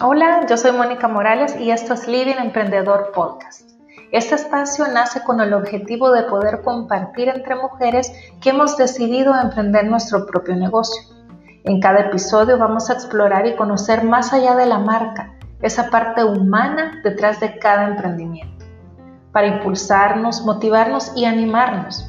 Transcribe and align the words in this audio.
Hola, 0.00 0.46
yo 0.48 0.56
soy 0.56 0.72
Mónica 0.72 1.06
Morales 1.06 1.54
y 1.60 1.70
esto 1.70 1.94
es 1.94 2.08
Living 2.08 2.38
Emprendedor 2.40 3.12
Podcast. 3.14 3.70
Este 4.10 4.34
espacio 4.34 4.88
nace 4.88 5.22
con 5.22 5.40
el 5.40 5.52
objetivo 5.54 6.10
de 6.10 6.24
poder 6.24 6.62
compartir 6.62 7.28
entre 7.28 7.54
mujeres 7.54 8.12
que 8.40 8.50
hemos 8.50 8.76
decidido 8.76 9.32
emprender 9.40 9.86
nuestro 9.86 10.26
propio 10.26 10.56
negocio. 10.56 11.02
En 11.62 11.80
cada 11.80 12.00
episodio 12.00 12.58
vamos 12.58 12.90
a 12.90 12.94
explorar 12.94 13.46
y 13.46 13.54
conocer 13.54 14.02
más 14.02 14.32
allá 14.32 14.56
de 14.56 14.66
la 14.66 14.80
marca, 14.80 15.38
esa 15.62 15.88
parte 15.88 16.24
humana 16.24 17.00
detrás 17.04 17.38
de 17.38 17.60
cada 17.60 17.86
emprendimiento, 17.86 18.64
para 19.30 19.46
impulsarnos, 19.46 20.44
motivarnos 20.44 21.12
y 21.14 21.26
animarnos. 21.26 22.07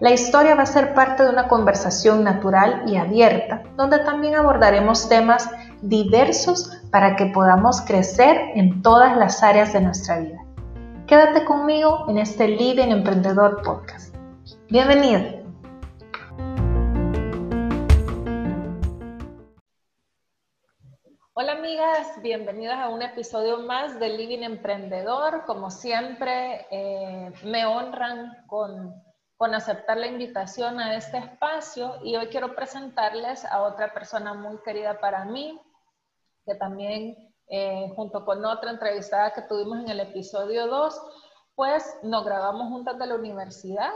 La 0.00 0.10
historia 0.10 0.56
va 0.56 0.64
a 0.64 0.66
ser 0.66 0.92
parte 0.92 1.22
de 1.22 1.30
una 1.30 1.46
conversación 1.46 2.24
natural 2.24 2.82
y 2.84 2.96
abierta, 2.96 3.62
donde 3.76 4.00
también 4.00 4.34
abordaremos 4.34 5.08
temas 5.08 5.48
diversos 5.82 6.82
para 6.90 7.14
que 7.14 7.26
podamos 7.26 7.80
crecer 7.82 8.36
en 8.56 8.82
todas 8.82 9.16
las 9.16 9.44
áreas 9.44 9.72
de 9.72 9.82
nuestra 9.82 10.18
vida. 10.18 10.44
Quédate 11.06 11.44
conmigo 11.44 12.06
en 12.08 12.18
este 12.18 12.48
Living 12.48 12.88
Emprendedor 12.88 13.62
Podcast. 13.62 14.12
Bienvenido. 14.68 15.44
Hola 21.34 21.52
amigas, 21.52 22.20
bienvenidas 22.20 22.80
a 22.80 22.88
un 22.88 23.02
episodio 23.02 23.58
más 23.58 24.00
de 24.00 24.08
Living 24.08 24.42
Emprendedor. 24.42 25.44
Como 25.46 25.70
siempre, 25.70 26.66
eh, 26.72 27.32
me 27.44 27.64
honran 27.64 28.44
con 28.48 28.92
con 29.44 29.54
aceptar 29.54 29.98
la 29.98 30.06
invitación 30.06 30.80
a 30.80 30.96
este 30.96 31.18
espacio 31.18 31.96
y 32.02 32.16
hoy 32.16 32.28
quiero 32.28 32.54
presentarles 32.54 33.44
a 33.44 33.60
otra 33.60 33.92
persona 33.92 34.32
muy 34.32 34.56
querida 34.64 34.98
para 35.00 35.26
mí, 35.26 35.60
que 36.46 36.54
también 36.54 37.14
eh, 37.48 37.92
junto 37.94 38.24
con 38.24 38.42
otra 38.46 38.70
entrevistada 38.70 39.34
que 39.34 39.42
tuvimos 39.42 39.80
en 39.80 39.90
el 39.90 40.00
episodio 40.00 40.66
2, 40.66 40.98
pues 41.56 41.84
nos 42.02 42.24
grabamos 42.24 42.70
juntas 42.70 42.98
de 42.98 43.06
la 43.06 43.16
universidad 43.16 43.92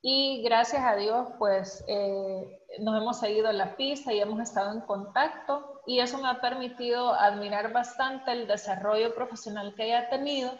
y 0.00 0.42
gracias 0.42 0.82
a 0.84 0.96
Dios 0.96 1.28
pues 1.38 1.84
eh, 1.86 2.60
nos 2.80 3.00
hemos 3.00 3.20
seguido 3.20 3.50
en 3.50 3.58
la 3.58 3.76
pista 3.76 4.12
y 4.12 4.18
hemos 4.18 4.40
estado 4.40 4.72
en 4.72 4.80
contacto 4.80 5.80
y 5.86 6.00
eso 6.00 6.18
me 6.18 6.26
ha 6.26 6.40
permitido 6.40 7.14
admirar 7.14 7.72
bastante 7.72 8.32
el 8.32 8.48
desarrollo 8.48 9.14
profesional 9.14 9.76
que 9.76 9.84
ella 9.84 10.00
ha 10.00 10.08
tenido 10.08 10.50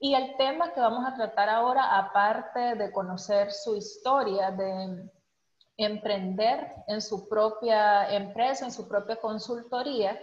y 0.00 0.14
el 0.14 0.36
tema 0.36 0.72
que 0.72 0.80
vamos 0.80 1.04
a 1.06 1.14
tratar 1.16 1.48
ahora, 1.48 1.98
aparte 1.98 2.76
de 2.76 2.92
conocer 2.92 3.50
su 3.52 3.76
historia, 3.76 4.50
de 4.52 5.10
emprender 5.76 6.72
en 6.86 7.00
su 7.00 7.28
propia 7.28 8.12
empresa, 8.14 8.64
en 8.64 8.72
su 8.72 8.86
propia 8.88 9.16
consultoría, 9.16 10.20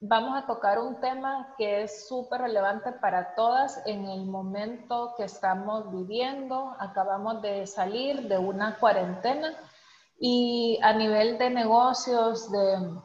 vamos 0.00 0.40
a 0.40 0.46
tocar 0.46 0.78
un 0.78 1.00
tema 1.00 1.54
que 1.58 1.82
es 1.82 2.06
súper 2.06 2.42
relevante 2.42 2.92
para 2.92 3.34
todas 3.34 3.82
en 3.86 4.04
el 4.06 4.24
momento 4.24 5.14
que 5.16 5.24
estamos 5.24 5.90
viviendo. 5.90 6.76
Acabamos 6.78 7.42
de 7.42 7.66
salir 7.66 8.28
de 8.28 8.38
una 8.38 8.78
cuarentena 8.78 9.52
y 10.20 10.78
a 10.82 10.92
nivel 10.92 11.38
de 11.38 11.50
negocios, 11.50 12.50
de 12.52 13.00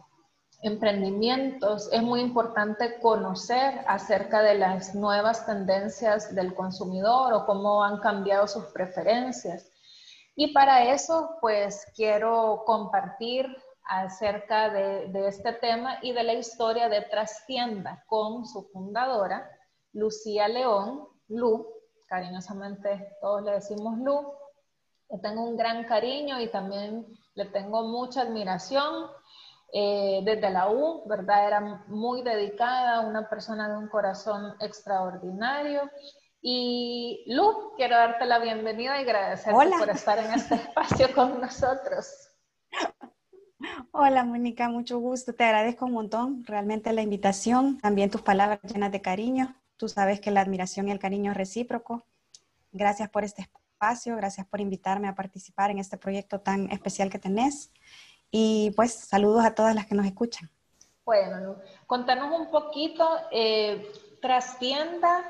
emprendimientos, 0.64 1.89
es 1.92 2.02
muy 2.02 2.22
importante 2.22 3.00
conocer 3.02 3.83
acerca 3.86 4.42
de 4.42 4.56
las 4.56 4.95
nuevas 4.95 5.45
tendencias 5.45 6.33
del 6.33 6.55
consumidor 6.55 7.33
o 7.33 7.45
cómo 7.45 7.83
han 7.83 8.00
cambiado 8.00 8.47
sus 8.47 8.66
preferencias. 8.67 9.70
Y 10.36 10.53
para 10.53 10.86
eso, 10.94 11.38
pues 11.42 11.86
quiero 11.95 12.64
compartir 12.66 13.45
acerca 13.83 14.70
de, 14.70 15.28
este 15.28 15.52
tema 15.52 16.00
y 16.02 16.14
de 16.14 16.23
la 16.23 16.33
historia 16.33 16.88
de 16.88 17.02
Trastienda 17.02 18.03
con 18.08 18.45
su 18.45 18.64
fundadora, 18.72 19.50
Lucía 19.92 20.48
León, 20.48 21.08
Lu, 21.27 21.67
cariñosamente 22.08 23.17
todos 23.21 23.43
le 23.43 23.52
decimos 23.52 23.98
Lu. 23.99 24.33
Le 25.09 25.20
tengo 25.20 25.43
un 25.43 25.58
gran 25.58 25.83
cariño 25.83 26.39
y 26.39 26.48
también 26.48 27.05
le 27.36 27.45
tengo 27.45 27.83
mucha 27.83 28.21
admiración 28.21 29.08
eh, 29.76 30.22
desde 30.23 30.52
la 30.52 30.70
U, 30.70 31.04
¿verdad? 31.08 31.48
Era 31.48 31.84
muy 31.88 32.22
dedicada, 32.22 33.02
una 33.02 33.28
persona 33.28 33.67
de 33.67 33.76
un 33.76 33.88
corazón 33.88 34.54
extraordinario. 34.60 35.89
Y 36.42 37.23
Lu, 37.26 37.73
quiero 37.76 37.95
darte 37.95 38.26
la 38.26 38.38
bienvenida 38.38 39.00
y 39.00 39.04
agradecerte 39.04 39.72
por 39.80 39.89
estar 39.89 40.20
en 40.20 40.33
este 40.33 40.56
espacio 40.56 41.12
con 41.16 41.42
nosotros. 41.42 42.06
Hola 43.92 44.23
Mónica, 44.23 44.70
mucho 44.70 45.00
gusto. 45.00 45.33
Te 45.33 45.45
agradezco 45.45 45.86
un 45.86 45.94
montón 45.94 46.44
realmente 46.45 46.94
la 46.94 47.02
invitación, 47.02 47.80
también 47.80 48.12
tus 48.12 48.22
palabras 48.22 48.60
llenas 48.72 48.92
de 48.92 49.02
cariño. 49.02 49.56
Tú 49.78 49.89
sabes 49.89 50.20
que 50.20 50.30
la 50.30 50.42
admiración 50.42 50.88
y 50.88 50.92
el 50.92 51.00
cariño 51.00 51.32
es 51.32 51.38
recíproco. 51.38 52.06
Gracias 52.72 53.10
por 53.10 53.23
este 53.23 53.42
espacio, 53.42 54.16
gracias 54.17 54.45
por 54.45 54.62
invitarme 54.62 55.08
a 55.08 55.16
participar 55.16 55.72
en 55.72 55.80
este 55.80 55.98
proyecto 55.98 56.42
tan 56.42 56.70
especial 56.72 57.10
que 57.10 57.17
tenés. 57.17 57.72
Y 58.36 58.71
pues 58.71 58.95
saludos 58.95 59.45
a 59.45 59.54
todas 59.54 59.76
las 59.76 59.86
que 59.86 59.94
nos 59.94 60.08
escuchan. 60.08 60.49
Bueno, 61.05 61.58
contanos 61.86 62.32
un 62.39 62.49
poquito, 62.49 63.08
eh, 63.30 63.92
Trastienda, 64.23 65.23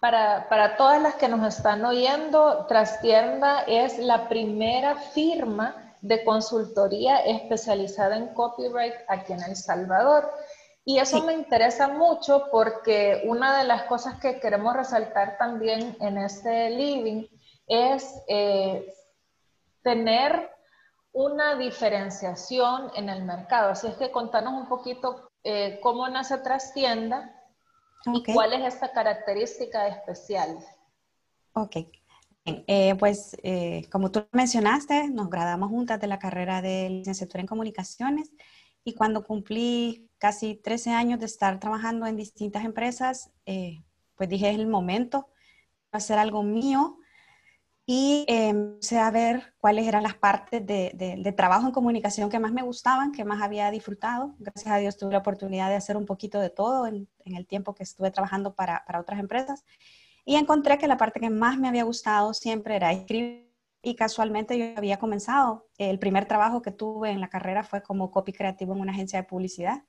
para, 0.00 0.48
para, 0.48 0.76
todas 0.76 1.00
las 1.00 1.14
que 1.14 1.28
nos 1.28 1.46
están 1.46 1.84
oyendo, 1.84 2.66
Trastienda 2.66 3.60
es 3.60 3.98
la 3.98 4.28
primera 4.28 4.96
firma 4.96 5.94
de 6.00 6.24
consultoría 6.24 7.18
especializada 7.18 8.16
en 8.16 8.34
copyright 8.34 8.94
aquí 9.06 9.34
en 9.34 9.42
El 9.44 9.54
Salvador. 9.54 10.28
Y 10.84 10.98
eso 10.98 11.22
me 11.22 11.34
interesa 11.34 11.86
mucho 11.86 12.48
porque 12.50 13.22
una 13.26 13.56
de 13.58 13.68
las 13.68 13.84
cosas 13.84 14.18
que 14.18 14.40
queremos 14.40 14.74
resaltar 14.74 15.38
también 15.38 15.96
en 16.00 16.18
este 16.18 16.70
living 16.70 17.24
es 17.68 18.20
eh, 18.26 18.92
tener 19.84 20.57
una 21.12 21.56
diferenciación 21.56 22.90
en 22.94 23.08
el 23.08 23.24
mercado. 23.24 23.70
Así 23.70 23.86
es 23.86 23.94
que 23.94 24.10
contanos 24.10 24.54
un 24.54 24.68
poquito 24.68 25.30
eh, 25.42 25.80
cómo 25.82 26.08
nace 26.08 26.38
Trastienda 26.38 27.34
y 28.06 28.22
cuál 28.32 28.52
es 28.52 28.74
esta 28.74 28.92
característica 28.92 29.88
especial. 29.88 30.58
Ok. 31.52 31.76
Eh, 32.44 32.94
pues 32.98 33.36
eh, 33.42 33.86
como 33.90 34.10
tú 34.10 34.26
mencionaste, 34.32 35.10
nos 35.10 35.28
graduamos 35.28 35.68
juntas 35.68 36.00
de 36.00 36.06
la 36.06 36.18
carrera 36.18 36.62
de 36.62 36.88
licenciatura 36.88 37.40
en 37.40 37.46
comunicaciones 37.46 38.30
y 38.84 38.94
cuando 38.94 39.24
cumplí 39.24 40.08
casi 40.16 40.54
13 40.54 40.90
años 40.90 41.20
de 41.20 41.26
estar 41.26 41.60
trabajando 41.60 42.06
en 42.06 42.16
distintas 42.16 42.64
empresas, 42.64 43.30
pues 43.44 44.28
dije 44.28 44.48
es 44.50 44.58
el 44.58 44.66
momento 44.66 45.28
de 45.92 45.98
hacer 45.98 46.18
algo 46.18 46.42
mío 46.42 46.98
y 47.90 48.26
empecé 48.28 48.98
a 48.98 49.10
ver 49.10 49.54
cuáles 49.56 49.86
eran 49.86 50.02
las 50.02 50.14
partes 50.14 50.66
de, 50.66 51.34
trabajo 51.34 51.68
en 51.68 51.72
comunicación 51.72 52.28
que 52.28 52.38
más 52.38 52.52
me 52.52 52.60
gustaban, 52.60 53.12
que 53.12 53.24
más 53.24 53.40
había 53.40 53.70
disfrutado. 53.70 54.34
Gracias 54.38 54.74
a 54.74 54.76
Dios 54.76 54.98
tuve 54.98 55.12
la 55.12 55.20
oportunidad 55.20 55.70
de 55.70 55.76
hacer 55.76 55.96
un 55.96 56.04
poquito 56.04 56.38
de 56.38 56.50
todo 56.50 56.86
en, 56.86 57.08
el 57.24 57.46
tiempo 57.46 57.74
que 57.74 57.84
estuve 57.84 58.10
trabajando 58.10 58.54
para, 58.54 58.84
otras 59.00 59.18
empresas. 59.18 59.64
Y 60.26 60.36
encontré 60.36 60.76
que 60.76 60.86
la 60.86 60.98
parte 60.98 61.18
que 61.18 61.30
más 61.30 61.56
me 61.56 61.66
había 61.66 61.84
gustado 61.84 62.34
siempre 62.34 62.76
era 62.76 62.92
escribir. 62.92 63.50
Y 63.80 63.94
casualmente 63.94 64.58
yo 64.58 64.76
había 64.76 64.98
comenzado. 64.98 65.66
El 65.78 65.98
primer 65.98 66.26
trabajo 66.26 66.60
que 66.60 66.72
tuve 66.72 67.08
en 67.08 67.22
la 67.22 67.30
carrera 67.30 67.62
fue 67.62 67.82
como 67.82 68.10
copy 68.10 68.34
creativo 68.34 68.74
en 68.74 68.80
una 68.80 68.92
agencia 68.92 69.18
de 69.18 69.26
publicidad. 69.26 69.82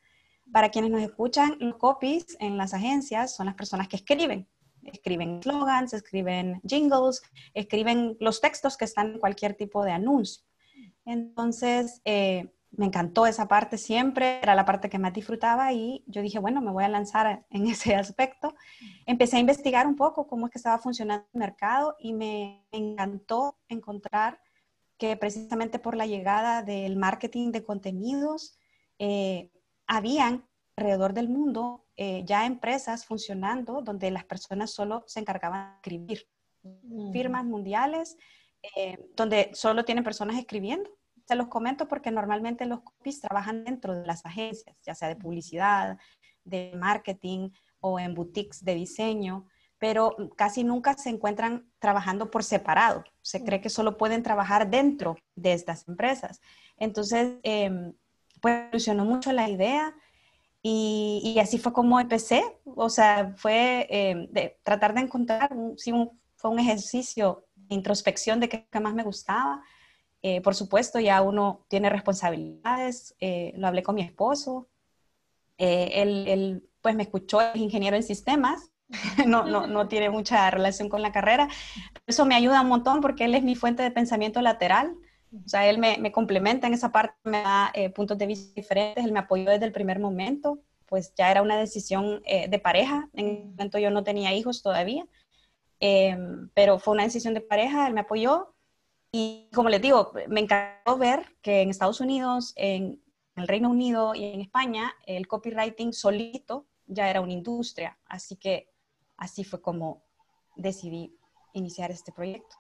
Para 0.54 0.70
quienes 0.70 0.90
nos 0.90 1.02
escuchan, 1.02 1.58
los 1.60 1.76
copies 1.76 2.38
en 2.40 2.56
las 2.56 2.74
agencias 2.74 3.36
son 3.36 3.48
las 3.48 3.56
personas 3.56 3.90
que 3.90 3.98
escriben 3.98 4.48
escriben 4.84 5.42
slogans, 5.42 5.94
escriben 5.94 6.62
jingles, 6.68 7.22
escriben 7.54 8.18
los 8.20 8.42
textos 8.42 8.78
que 8.78 8.86
están 8.86 9.14
en 9.14 9.20
cualquier 9.20 9.56
tipo 9.56 9.84
de 9.84 9.92
anuncio. 9.92 10.44
Entonces, 11.06 12.02
eh, 12.06 12.54
me 12.72 12.86
encantó 12.86 13.26
esa 13.26 13.48
parte 13.48 13.78
siempre, 13.78 14.40
era 14.42 14.54
la 14.54 14.66
parte 14.66 14.90
que 14.90 15.00
más 15.00 15.14
disfrutaba 15.14 15.74
y 15.74 16.04
yo 16.06 16.22
dije, 16.22 16.40
bueno, 16.40 16.62
me 16.62 16.72
voy 16.72 16.84
a 16.84 16.90
lanzar 16.90 17.46
en 17.50 17.68
ese 17.68 17.96
aspecto. 17.96 18.54
Empecé 19.06 19.38
a 19.38 19.40
investigar 19.40 19.88
un 19.88 19.96
poco 19.96 20.28
cómo 20.28 20.48
es 20.48 20.52
que 20.52 20.60
estaba 20.60 20.78
funcionando 20.78 21.26
el 21.34 21.40
mercado 21.40 21.96
y 22.00 22.14
me 22.14 22.66
encantó 22.72 23.58
encontrar 23.68 24.40
que 24.98 25.16
precisamente 25.16 25.80
por 25.80 25.96
la 25.96 26.06
llegada 26.06 26.62
del 26.62 26.98
marketing 26.98 27.52
de 27.52 27.64
contenidos, 27.64 28.60
eh, 29.00 29.50
habían 29.88 30.46
alrededor 30.76 31.14
del 31.14 31.30
mundo 31.30 31.86
eh, 32.02 32.24
ya 32.24 32.46
empresas 32.46 33.06
funcionando 33.06 33.82
donde 33.82 34.10
las 34.10 34.24
personas 34.24 34.72
solo 34.72 35.04
se 35.06 35.20
encargaban 35.20 35.72
de 35.72 35.76
escribir. 35.76 36.30
Firmas 37.12 37.44
mundiales 37.44 38.16
eh, 38.78 39.10
donde 39.18 39.52
solo 39.54 39.84
tienen 39.84 40.06
personas 40.06 40.38
escribiendo. 40.38 40.90
Se 41.28 41.36
los 41.36 41.50
comento 41.50 41.90
porque 41.90 42.10
normalmente 42.10 42.66
los 42.66 42.80
copies 42.84 43.20
trabajan 43.20 43.66
dentro 43.66 44.00
de 44.00 44.08
las 44.08 44.26
agencias, 44.26 44.78
ya 44.82 44.96
sea 44.96 45.10
de 45.10 45.18
publicidad, 45.18 45.98
de 46.46 46.72
marketing 46.74 47.50
o 47.82 48.00
en 48.00 48.16
boutiques 48.16 48.64
de 48.64 48.76
diseño. 48.76 49.46
pero 49.78 50.16
casi 50.38 50.64
nunca 50.64 50.94
se 50.94 51.10
encuentran 51.10 51.70
trabajando 51.80 52.32
por 52.32 52.46
separado. 52.46 53.04
Se 53.22 53.44
cree 53.44 53.60
que 53.60 53.70
solo 53.70 53.98
pueden 53.98 54.24
trabajar 54.24 54.70
dentro 54.70 55.18
de 55.36 55.52
estas 55.54 55.86
empresas. 55.88 56.40
Entonces, 56.78 57.40
em, 57.44 57.94
pues 58.42 58.70
funcionó 58.72 59.06
mucho 59.06 59.32
la 59.34 59.50
idea 59.50 59.94
y, 60.62 61.38
así 61.42 61.58
fue 61.58 61.74
como 61.74 62.00
empecé. 62.00 62.44
O 62.66 62.90
sea, 62.90 63.34
fue 63.38 63.88
em, 63.90 64.28
de 64.32 64.60
tratar 64.64 64.94
de 64.94 65.02
encontrar, 65.02 65.52
sí, 65.78 65.94
fue 66.36 66.52
un 66.52 66.60
ejercicio 66.60 67.46
de 67.56 67.76
introspección 67.76 68.40
de 68.40 68.50
qué, 68.50 68.80
más 68.80 68.94
me 68.94 69.04
gustaba. 69.04 69.62
Eh, 70.22 70.42
por 70.42 70.56
supuesto, 70.56 71.00
ya 71.00 71.22
uno 71.22 71.66
tiene 71.70 71.90
responsabilidades. 71.90 73.16
Eh, 73.20 73.54
lo 73.56 73.68
hablé 73.68 73.84
con 73.84 73.96
mi 73.96 74.02
esposo. 74.02 74.70
Eh, 75.58 76.02
él, 76.02 76.28
él, 76.28 76.70
pues 76.82 76.96
me 76.96 77.04
escuchó, 77.04 77.42
es 77.42 77.56
ingeniero 77.58 77.98
en 77.98 78.04
sistemas 78.04 78.72
no, 79.28 79.46
no, 79.46 79.68
no 79.68 79.88
tiene 79.88 80.10
mucha 80.10 80.50
relación 80.50 80.90
con 80.90 81.02
la 81.02 81.12
carrera. 81.12 81.48
Eso 82.08 82.26
me 82.26 82.36
ayuda 82.36 82.62
un 82.62 82.70
montón 82.70 83.02
porque 83.02 83.26
él 83.26 83.36
es 83.36 83.44
mi 83.44 83.56
fuente 83.56 83.84
de 83.84 83.92
pensamiento 83.92 84.42
lateral. 84.42 84.96
O 85.32 85.48
sea, 85.48 85.70
él 85.70 85.78
me, 85.78 85.98
me 86.00 86.12
complementa 86.12 86.68
en 86.68 86.74
esa 86.74 86.92
parte, 86.92 87.16
me 87.24 87.42
da 87.44 87.72
eh, 87.74 87.90
puntos 87.90 88.18
de 88.18 88.26
vista 88.26 88.54
diferentes, 88.56 89.06
él 89.06 89.12
me 89.12 89.20
apoyó 89.20 89.50
desde 89.50 89.66
el 89.66 89.72
primer 89.72 90.00
momento, 90.00 90.60
pues 90.88 91.14
ya 91.16 91.30
era 91.30 91.42
una 91.42 91.58
decisión 91.58 92.22
eh, 92.26 92.48
de 92.48 92.60
pareja, 92.60 93.10
en 93.14 93.28
ese 93.28 93.46
momento 93.46 93.78
yo 93.78 93.92
no 93.92 94.04
tenía 94.04 94.34
hijos 94.34 94.64
todavía, 94.64 95.06
em, 95.80 96.50
pero 96.56 96.80
fue 96.80 96.94
una 96.94 97.04
decisión 97.04 97.34
de 97.36 97.42
pareja, 97.42 97.88
él 97.88 97.94
me 97.94 98.02
apoyó 98.02 98.56
y 99.12 99.50
como 99.54 99.70
les 99.70 99.82
digo, 99.82 100.12
me 100.28 100.42
encantó 100.42 100.98
ver 100.98 101.36
que 101.42 101.62
en 101.62 101.70
Estados 101.70 102.02
Unidos, 102.02 102.54
en 102.56 103.02
el 103.36 103.48
Reino 103.48 103.70
Unido 103.70 104.16
y 104.16 104.26
en 104.26 104.42
España, 104.42 104.94
el 105.06 105.28
copywriting 105.28 105.94
solito 105.94 106.66
ya 106.88 107.10
era 107.10 107.22
una 107.22 107.34
industria, 107.34 107.98
así 108.06 108.36
que 108.36 108.70
así 109.18 109.44
fue 109.44 109.62
como 109.62 110.04
decidí 110.56 111.16
iniciar 111.54 111.92
este 111.92 112.12
proyecto. 112.12 112.56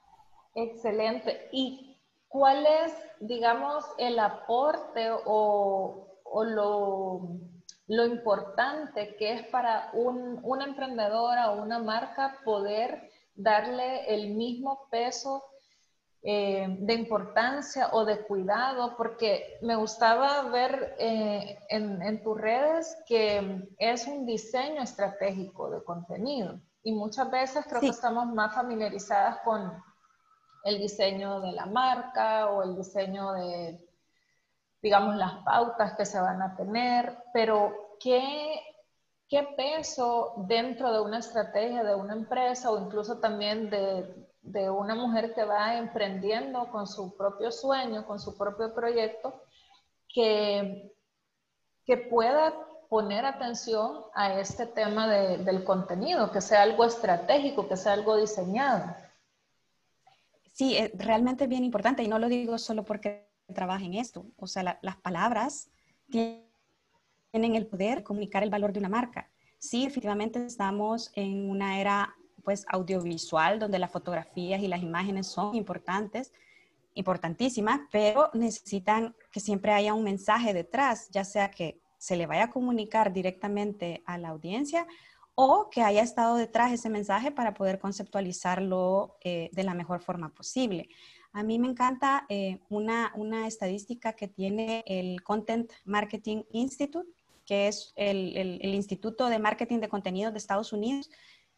Excelente. 0.55 1.49
¿Y 1.51 1.88
cuál 2.29 2.65
es, 2.65 2.93
digamos, 3.19 3.83
el 3.97 4.17
aporte 4.19 5.09
o, 5.25 6.07
lo, 6.45 8.05
importante 8.05 9.15
que 9.17 9.33
es 9.33 9.47
para 9.47 9.89
un, 9.93 10.39
una 10.43 10.65
emprendedora 10.65 11.51
o 11.51 11.61
una 11.61 11.79
marca 11.79 12.37
poder 12.45 13.09
darle 13.35 14.13
el 14.13 14.35
mismo 14.35 14.87
peso 14.91 15.43
eh, 16.21 16.67
de 16.81 16.93
importancia 16.95 17.89
o 17.93 18.03
de 18.03 18.21
cuidado, 18.23 18.97
porque 18.97 19.57
me 19.61 19.77
gustaba 19.77 20.43
ver 20.49 20.95
eh, 20.99 21.57
en, 21.69 22.21
tus 22.21 22.39
redes 22.39 22.97
que 23.07 23.69
es 23.77 24.05
un 24.05 24.25
diseño 24.25 24.81
estratégico 24.81 25.69
de 25.69 25.81
contenido 25.81 26.59
y 26.83 26.91
muchas 26.91 27.31
veces 27.31 27.65
creo 27.69 27.79
que 27.79 27.87
estamos 27.87 28.27
más 28.27 28.53
familiarizadas 28.53 29.37
con 29.45 29.81
el 30.63 30.79
diseño 30.79 31.39
de 31.41 31.51
la 31.51 31.65
marca 31.65 32.47
o 32.49 32.63
el 32.63 32.75
diseño 32.75 33.33
de, 33.33 33.87
digamos, 34.81 35.15
las 35.15 35.43
pautas 35.43 35.95
que 35.95 36.05
se 36.05 36.19
van 36.19 36.41
a 36.41 36.55
tener, 36.55 37.17
pero 37.33 37.95
¿qué, 37.99 38.61
qué 39.27 39.43
peso 39.55 40.33
dentro 40.47 40.91
de 40.91 41.01
una 41.01 41.19
estrategia 41.19 41.83
de 41.83 41.95
una 41.95 42.13
empresa 42.13 42.71
o 42.71 42.79
incluso 42.79 43.19
también 43.19 43.69
de 43.69 44.29
de 44.41 44.69
una 44.69 44.95
mujer 44.95 45.33
que 45.33 45.43
va 45.43 45.75
emprendiendo 45.77 46.69
con 46.71 46.87
su 46.87 47.15
propio 47.15 47.51
sueño, 47.51 48.05
con 48.05 48.19
su 48.19 48.37
propio 48.37 48.73
proyecto, 48.73 49.43
que, 50.07 50.91
que 51.85 51.97
pueda 51.97 52.53
poner 52.89 53.25
atención 53.25 54.05
a 54.15 54.39
este 54.39 54.65
tema 54.65 55.07
del 55.07 55.63
contenido, 55.63 56.31
que 56.31 56.41
sea 56.41 56.63
algo 56.63 56.85
estratégico, 56.85 57.67
que 57.67 57.77
sea 57.77 57.93
algo 57.93 58.17
diseñado. 58.17 58.95
Sí, 60.59 60.75
es 60.75 60.91
realmente 60.93 61.47
bien 61.47 61.63
importante 61.63 62.03
y 62.03 62.09
no 62.09 62.19
lo 62.19 62.27
digo 62.27 62.57
solo 62.57 62.83
porque 62.83 63.25
trabaje 63.55 63.85
en 63.85 63.93
esto. 63.93 64.25
O 64.35 64.45
sea, 64.45 64.77
las 64.81 64.97
palabras 64.97 65.69
tienen 66.09 66.43
el 67.31 67.65
poder 67.65 67.99
de 67.99 68.03
comunicar 68.03 68.43
el 68.43 68.49
valor 68.49 68.73
de 68.73 68.79
una 68.79 68.89
marca. 68.89 69.31
Sí, 69.57 69.85
efectivamente 69.85 70.45
estamos 70.45 71.13
en 71.15 71.49
una 71.49 71.79
era 71.79 72.13
pues 72.43 72.65
audiovisual, 72.67 73.57
donde 73.57 73.79
las 73.79 73.89
fotografías 73.89 74.61
y 74.61 74.67
las 74.67 74.81
imágenes 74.81 75.27
son 75.27 75.55
importantes, 75.55 76.33
importantísimas, 76.93 77.79
pero 77.89 78.29
necesitan 78.33 79.15
que 79.31 79.39
siempre 79.39 79.71
haya 79.71 79.93
un 79.93 80.03
mensaje 80.03 80.53
detrás, 80.53 81.07
ya 81.09 81.23
sea 81.23 81.51
que 81.51 81.79
se 81.97 82.17
le 82.17 82.25
vaya 82.25 82.43
a 82.43 82.49
comunicar 82.49 83.13
directamente 83.13 84.03
a 84.05 84.17
la 84.17 84.27
audiencia 84.27 84.85
o 85.41 85.69
que 85.69 85.81
haya 85.81 86.01
estado 86.01 86.35
detrás 86.35 86.73
ese 86.73 86.89
mensaje 86.89 87.31
para 87.31 87.53
poder 87.53 87.79
conceptualizarlo 87.79 89.15
eh, 89.21 89.49
de 89.53 89.63
la 89.63 89.73
mejor 89.73 90.01
forma 90.01 90.33
posible. 90.33 90.89
A 91.31 91.43
mí 91.43 91.57
me 91.57 91.69
encanta 91.69 92.25
eh, 92.27 92.59
una, 92.67 93.13
una, 93.15 93.47
estadística 93.47 94.11
que 94.11 94.27
tiene 94.27 94.83
el 94.85 95.23
Content 95.23 95.71
Marketing 95.85 96.43
Institute, 96.51 97.09
que 97.45 97.69
es 97.69 97.93
el, 97.95 98.35
el, 98.35 98.75
Instituto 98.75 99.29
de 99.29 99.39
Marketing 99.39 99.79
de 99.79 99.87
Contenidos 99.87 100.33
de 100.33 100.39
Estados 100.39 100.73
Unidos, 100.73 101.09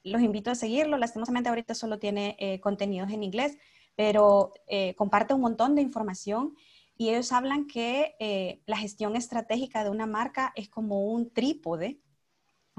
los 0.04 0.22
invito 0.22 0.51
a 0.51 0.56
seguirlo. 0.56 0.95
Lastimosamente 0.98 1.50
ahorita 1.50 1.74
solo 1.74 1.98
tiene 1.98 2.36
eh, 2.38 2.60
contenidos 2.60 3.10
en 3.12 3.24
inglés, 3.24 3.57
pero 3.95 4.54
comparte 4.95 5.34
un 5.34 5.42
montón 5.42 5.74
de 5.74 5.81
información 5.81 6.56
y 6.98 7.10
ellos 7.10 7.31
hablan 7.31 7.66
que 7.66 8.62
la 8.68 8.77
gestión 8.77 9.16
estratégica 9.16 9.84
de 9.84 9.89
una 9.89 10.06
marca 10.06 10.54
es 10.56 10.69
como 10.69 11.07
un 11.07 11.31
trípode. 11.31 12.00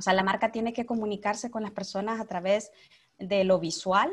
O 0.03 0.05
sea, 0.05 0.15
la 0.15 0.25
marca 0.25 0.51
tiene 0.51 0.73
que 0.73 0.85
comunicarse 0.85 1.49
con 1.49 1.63
las 1.63 1.71
personas 1.71 2.21
a 2.21 2.25
través 2.25 2.73
de 3.21 3.45
lo 3.45 3.61
visual, 3.61 4.11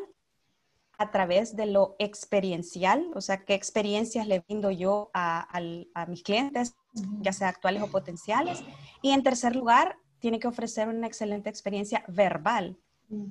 a 0.99 1.09
través 1.09 1.55
de 1.55 1.65
lo 1.65 1.95
experiencial, 1.97 3.09
o 3.15 3.21
sea, 3.21 3.43
qué 3.43 3.55
experiencias 3.55 4.27
le 4.27 4.41
brindo 4.41 4.69
yo 4.69 5.09
a, 5.15 5.47
a 5.95 6.05
mis 6.05 6.21
clientes, 6.21 6.75
ya 7.21 7.33
sea 7.33 7.47
actuales 7.47 7.81
o 7.81 7.87
potenciales. 7.89 8.63
Y 9.01 9.13
en 9.13 9.23
tercer 9.23 9.55
lugar, 9.55 9.97
tiene 10.19 10.37
que 10.37 10.47
ofrecer 10.47 10.87
una 10.87 11.07
excelente 11.07 11.49
experiencia 11.49 12.03
verbal, 12.07 12.77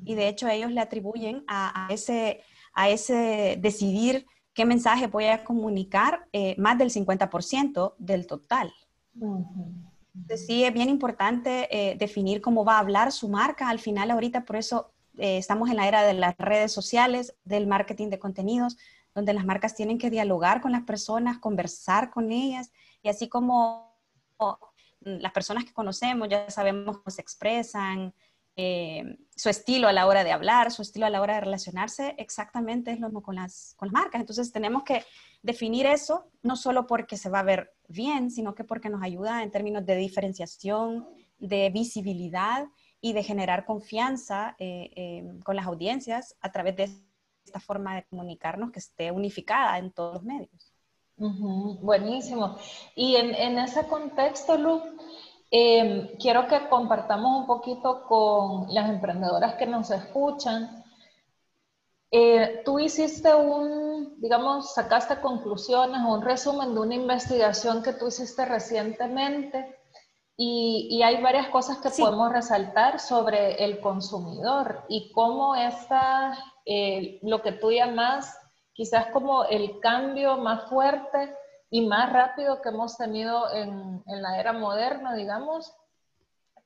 y 0.04 0.16
de 0.16 0.26
hecho 0.26 0.48
ellos 0.48 0.72
le 0.72 0.80
atribuyen 0.80 1.44
a, 1.46 1.86
ese, 1.90 2.40
a 2.72 2.88
ese 2.88 3.56
decidir 3.60 4.26
qué 4.52 4.64
mensaje 4.64 5.06
voy 5.06 5.26
a 5.26 5.44
comunicar 5.44 6.26
eh, 6.32 6.56
más 6.58 6.76
del 6.76 6.90
50% 6.90 7.94
del 7.98 8.26
total. 8.26 8.72
Sí, 10.36 10.64
es 10.64 10.72
bien 10.72 10.88
importante 10.88 11.68
eh, 11.70 11.96
definir 11.96 12.40
cómo 12.40 12.64
va 12.64 12.76
a 12.76 12.80
hablar 12.80 13.12
su 13.12 13.28
marca. 13.28 13.68
Al 13.68 13.78
final, 13.78 14.10
ahorita, 14.10 14.44
por 14.44 14.56
eso 14.56 14.92
eh, 15.18 15.38
estamos 15.38 15.70
en 15.70 15.76
la 15.76 15.88
era 15.88 16.02
de 16.02 16.14
las 16.14 16.36
redes 16.38 16.72
sociales, 16.72 17.34
del 17.44 17.66
marketing 17.66 18.08
de 18.08 18.18
contenidos, 18.18 18.76
donde 19.14 19.34
las 19.34 19.44
marcas 19.44 19.74
tienen 19.74 19.98
que 19.98 20.10
dialogar 20.10 20.60
con 20.60 20.72
las 20.72 20.82
personas, 20.82 21.38
conversar 21.38 22.10
con 22.10 22.30
ellas, 22.30 22.70
y 23.02 23.08
así 23.08 23.28
como 23.28 23.96
las 25.00 25.32
personas 25.32 25.64
que 25.64 25.72
conocemos 25.72 26.28
ya 26.28 26.50
sabemos 26.50 26.98
cómo 26.98 27.10
se 27.10 27.22
expresan, 27.22 28.14
eh, 28.60 29.16
su 29.36 29.48
estilo 29.48 29.86
a 29.86 29.92
la 29.92 30.06
hora 30.08 30.24
de 30.24 30.32
hablar, 30.32 30.72
su 30.72 30.82
estilo 30.82 31.06
a 31.06 31.10
la 31.10 31.20
hora 31.20 31.34
de 31.34 31.42
relacionarse, 31.42 32.16
exactamente 32.18 32.90
es 32.90 32.98
lo 32.98 33.06
mismo 33.06 33.22
con 33.22 33.36
las, 33.36 33.74
con 33.76 33.86
las 33.86 33.92
marcas. 33.92 34.20
Entonces 34.20 34.50
tenemos 34.50 34.82
que 34.82 35.04
definir 35.42 35.86
eso, 35.86 36.26
no 36.42 36.56
solo 36.56 36.86
porque 36.86 37.16
se 37.16 37.30
va 37.30 37.40
a 37.40 37.44
ver 37.44 37.74
bien, 37.88 38.30
sino 38.30 38.54
que 38.54 38.64
porque 38.64 38.88
nos 38.88 39.02
ayuda 39.02 39.42
en 39.42 39.50
términos 39.50 39.84
de 39.86 39.96
diferenciación, 39.96 41.08
de 41.38 41.70
visibilidad 41.70 42.66
y 43.00 43.12
de 43.12 43.22
generar 43.22 43.64
confianza 43.64 44.56
eh, 44.58 44.90
eh, 44.96 45.24
con 45.44 45.56
las 45.56 45.66
audiencias 45.66 46.36
a 46.40 46.50
través 46.50 46.76
de 46.76 46.90
esta 47.44 47.60
forma 47.60 47.96
de 47.96 48.04
comunicarnos 48.04 48.72
que 48.72 48.80
esté 48.80 49.10
unificada 49.10 49.78
en 49.78 49.92
todos 49.92 50.14
los 50.14 50.22
medios. 50.24 50.72
buenísimo. 51.16 52.56
Y 52.94 53.16
en, 53.16 53.34
en, 53.34 53.58
ese 53.58 53.86
contexto, 53.86 54.56
Lu, 54.56 54.82
Em, 55.50 56.08
quiero 56.18 56.46
que 56.46 56.68
compartamos 56.68 57.40
un 57.40 57.46
poquito 57.46 58.02
con 58.06 58.66
las 58.74 58.90
emprendedoras 58.90 59.54
que 59.54 59.66
nos 59.66 59.90
escuchan. 59.90 60.84
Eh, 62.10 62.62
tú 62.64 62.78
hiciste 62.78 63.34
un, 63.34 64.18
digamos, 64.20 64.72
sacaste 64.72 65.20
conclusiones 65.20 66.00
o 66.06 66.14
un 66.14 66.22
resumen 66.22 66.74
de 66.74 66.80
una 66.80 66.94
investigación 66.94 67.82
que 67.82 67.92
tú 67.92 68.08
hiciste 68.08 68.44
recientemente 68.46 69.78
y, 70.40 71.02
hay 71.02 71.20
varias 71.20 71.48
cosas 71.48 71.78
que 71.78 71.90
podemos 71.90 72.32
resaltar 72.32 73.00
sobre 73.00 73.62
el 73.64 73.80
consumidor 73.80 74.84
y 74.88 75.10
cómo 75.12 75.56
está 75.56 76.38
eh, 76.64 77.18
lo 77.22 77.42
que 77.42 77.52
tú 77.52 77.72
llamas 77.72 78.38
quizás 78.72 79.06
como 79.06 79.44
el 79.44 79.80
cambio 79.80 80.38
más 80.38 80.68
fuerte 80.68 81.34
y 81.70 81.86
más 81.86 82.12
rápido 82.12 82.62
que 82.62 82.68
hemos 82.68 82.96
tenido 82.96 83.52
en, 83.52 84.02
en 84.06 84.22
la 84.22 84.38
era 84.38 84.52
moderna, 84.52 85.14
digamos, 85.14 85.74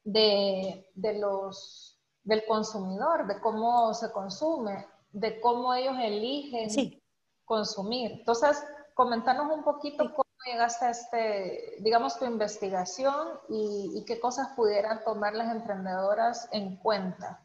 de, 0.05 0.91
de, 0.95 1.19
los, 1.19 1.99
del 2.23 2.45
consumidor, 2.45 3.27
de 3.27 3.41
cómo 3.41 3.95
se 3.95 4.13
consume, 4.13 4.87
de 5.13 5.41
cómo 5.41 5.75
ellos 5.75 5.97
eligen 6.01 7.01
consumir. 7.45 8.13
Entonces, 8.13 8.63
comentanos 8.95 9.55
un 9.55 9.63
poquito 9.63 10.13
cómo 10.15 10.25
llegaste 10.47 10.85
a 10.87 10.91
este, 10.91 11.77
digamos, 11.81 12.19
tu 12.19 12.25
investigación 12.25 13.29
y, 13.49 13.93
y, 13.95 14.05
qué 14.05 14.19
cosas 14.19 14.49
pudieran 14.57 15.05
tomar 15.05 15.35
las 15.35 15.55
emprendedoras 15.55 16.49
en 16.53 16.77
cuenta. 16.77 17.41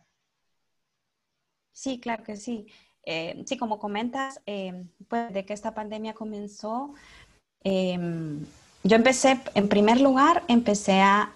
Sí, 1.72 2.00
claro 2.00 2.24
que 2.24 2.38
sí. 2.38 2.68
Eh, 3.10 3.42
sí, 3.46 3.58
como 3.58 3.80
comentas, 3.80 4.42
eh, 4.46 4.84
pues 5.08 5.32
de 5.32 5.46
que 5.46 5.54
esta 5.54 5.74
pandemia 5.74 6.14
comenzó, 6.14 6.94
em, 7.64 8.46
yo 8.84 8.98
empecé, 8.98 9.40
en 9.56 9.70
primer 9.70 10.02
lugar, 10.02 10.44
empecé 10.50 11.00
a, 11.00 11.34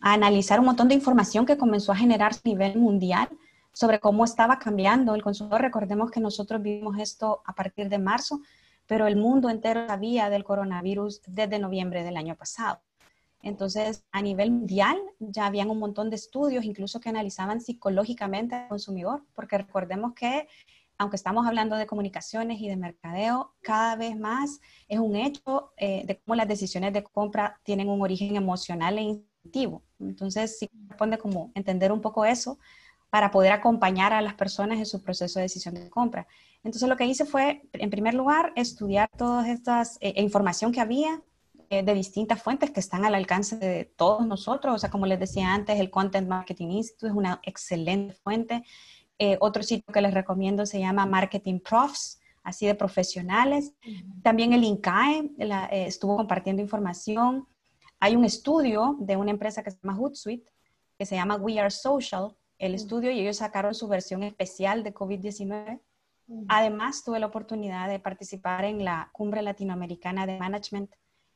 analizar 0.00 0.58
un 0.58 0.66
montón 0.66 0.88
de 0.88 0.94
información 0.94 1.44
que 1.44 1.58
comenzó 1.58 1.92
a 1.92 1.96
generarse 1.96 2.40
a 2.44 2.48
nivel 2.48 2.78
mundial 2.78 3.28
sobre 3.72 4.00
cómo 4.00 4.24
estaba 4.24 4.58
cambiando 4.58 5.14
el 5.14 5.22
consumo. 5.22 5.58
Recordemos 5.58 6.10
que 6.10 6.20
nosotros 6.20 6.62
vimos 6.62 6.98
esto 6.98 7.42
a 7.44 7.54
partir 7.54 7.88
de 7.88 7.98
marzo, 7.98 8.40
pero 8.86 9.06
el 9.06 9.16
mundo 9.16 9.48
entero 9.48 9.86
sabía 9.86 10.28
del 10.30 10.44
coronavirus 10.44 11.22
desde 11.26 11.58
noviembre 11.58 12.04
del 12.04 12.16
año 12.16 12.36
pasado. 12.36 12.80
Entonces, 13.42 14.04
a 14.12 14.22
nivel 14.22 14.52
mundial 14.52 14.96
ya 15.18 15.46
habían 15.46 15.70
un 15.70 15.78
montón 15.78 16.10
de 16.10 16.16
estudios, 16.16 16.64
incluso 16.64 17.00
que 17.00 17.08
analizaban 17.08 17.60
psicológicamente 17.60 18.54
al 18.54 18.68
consumidor, 18.68 19.24
porque 19.34 19.58
recordemos 19.58 20.14
que 20.14 20.46
aunque 20.98 21.16
estamos 21.16 21.46
hablando 21.46 21.74
de 21.74 21.86
comunicaciones 21.86 22.60
y 22.60 22.68
de 22.68 22.76
mercadeo, 22.76 23.54
cada 23.60 23.96
vez 23.96 24.16
más 24.16 24.60
es 24.86 25.00
un 25.00 25.16
hecho 25.16 25.72
eh, 25.76 26.04
de 26.06 26.20
cómo 26.20 26.36
las 26.36 26.46
decisiones 26.46 26.92
de 26.92 27.02
compra 27.02 27.60
tienen 27.64 27.88
un 27.88 28.00
origen 28.02 28.36
emocional 28.36 28.98
e 28.98 29.02
instintivo. 29.02 29.82
Entonces, 29.98 30.58
sí 30.60 30.68
corresponde 30.68 31.18
como 31.18 31.50
entender 31.56 31.90
un 31.90 32.00
poco 32.00 32.24
eso 32.24 32.58
para 33.12 33.30
poder 33.30 33.52
acompañar 33.52 34.14
a 34.14 34.22
las 34.22 34.32
personas 34.32 34.78
en 34.78 34.86
su 34.86 35.02
proceso 35.02 35.38
de 35.38 35.42
decisión 35.42 35.74
de 35.74 35.90
compra. 35.90 36.26
Entonces, 36.64 36.88
lo 36.88 36.96
que 36.96 37.04
hice 37.04 37.26
fue, 37.26 37.68
en 37.74 37.90
primer 37.90 38.14
lugar, 38.14 38.54
estudiar 38.56 39.10
todas 39.18 39.48
estas 39.48 39.98
eh, 40.00 40.14
información 40.16 40.72
que 40.72 40.80
había 40.80 41.22
eh, 41.68 41.82
de 41.82 41.92
distintas 41.92 42.42
fuentes 42.42 42.70
que 42.70 42.80
están 42.80 43.04
al 43.04 43.14
alcance 43.14 43.58
de 43.58 43.84
todos 43.84 44.26
nosotros. 44.26 44.74
O 44.74 44.78
sea, 44.78 44.88
como 44.88 45.04
les 45.04 45.20
decía 45.20 45.52
antes, 45.52 45.78
el 45.78 45.90
Content 45.90 46.26
Marketing 46.26 46.68
Institute 46.68 47.08
es 47.08 47.12
una 47.12 47.38
excelente 47.42 48.14
fuente. 48.14 48.64
Eh, 49.18 49.36
otro 49.40 49.62
sitio 49.62 49.92
que 49.92 50.00
les 50.00 50.14
recomiendo 50.14 50.64
se 50.64 50.80
llama 50.80 51.04
Marketing 51.04 51.60
Profs, 51.60 52.18
así 52.42 52.66
de 52.66 52.74
profesionales. 52.74 53.74
También 54.22 54.54
el 54.54 54.64
INCAE 54.64 55.32
eh, 55.38 55.84
estuvo 55.86 56.16
compartiendo 56.16 56.62
información. 56.62 57.46
Hay 58.00 58.16
un 58.16 58.24
estudio 58.24 58.96
de 59.00 59.16
una 59.16 59.32
empresa 59.32 59.62
que 59.62 59.70
se 59.70 59.78
llama 59.82 59.98
Hootsuite, 59.98 60.50
que 60.98 61.04
se 61.04 61.14
llama 61.14 61.36
We 61.36 61.60
Are 61.60 61.70
Social, 61.70 62.36
el 62.62 62.76
estudio, 62.76 63.10
y 63.10 63.18
ellos 63.18 63.38
sacaron 63.38 63.74
su 63.74 63.88
versión 63.88 64.22
especial 64.22 64.84
de 64.84 64.94
COVID-19. 64.94 65.80
Además, 66.48 67.02
tuve 67.02 67.18
la 67.18 67.26
oportunidad 67.26 67.88
de 67.88 67.98
participar 67.98 68.64
en 68.64 68.84
la 68.84 69.10
Cumbre 69.12 69.42
Latinoamericana 69.42 70.26
de 70.26 70.38
Management 70.38 70.94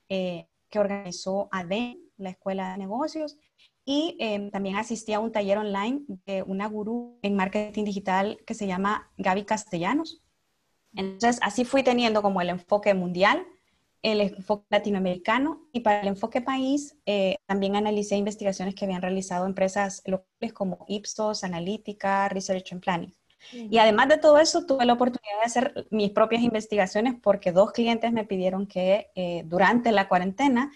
eh, 0.08 0.46
que 0.70 0.78
organizó 0.78 1.48
ADE, 1.50 1.98
la 2.16 2.30
Escuela 2.30 2.70
de 2.70 2.78
Negocios, 2.78 3.36
y 3.84 4.16
em, 4.20 4.52
también 4.52 4.76
asistí 4.76 5.14
a 5.14 5.20
un 5.20 5.32
taller 5.32 5.58
online 5.58 6.02
de 6.26 6.44
una 6.44 6.68
gurú 6.68 7.18
en 7.22 7.34
marketing 7.34 7.84
digital 7.84 8.38
que 8.46 8.54
se 8.54 8.68
llama 8.68 9.10
Gaby 9.18 9.44
Castellanos. 9.44 10.22
Entonces, 10.94 11.40
así 11.42 11.64
fui 11.64 11.82
teniendo 11.82 12.22
como 12.22 12.40
el 12.40 12.50
enfoque 12.50 12.94
mundial, 12.94 13.44
el 14.06 14.20
enfoque 14.20 14.66
latinoamericano 14.70 15.68
y 15.72 15.80
para 15.80 16.00
el 16.00 16.08
enfoque 16.08 16.40
país 16.40 16.96
eh, 17.06 17.36
también 17.46 17.74
analicé 17.74 18.16
investigaciones 18.16 18.74
que 18.74 18.84
habían 18.84 19.02
realizado 19.02 19.46
empresas 19.46 20.02
locales 20.06 20.52
como 20.52 20.84
Ipsos, 20.88 21.42
Analítica, 21.42 22.28
Research 22.28 22.72
and 22.72 22.82
Planning. 22.82 23.14
Y 23.52 23.78
además 23.78 24.08
de 24.08 24.18
todo 24.18 24.38
eso, 24.38 24.66
tuve 24.66 24.84
la 24.84 24.94
oportunidad 24.94 25.38
de 25.38 25.44
hacer 25.44 25.86
mis 25.90 26.10
propias 26.10 26.42
investigaciones 26.42 27.14
porque 27.20 27.52
dos 27.52 27.72
clientes 27.72 28.12
me 28.12 28.24
pidieron 28.24 28.66
que 28.66 29.10
eh, 29.14 29.42
durante 29.46 29.92
la 29.92 30.08
cuarentena 30.08 30.72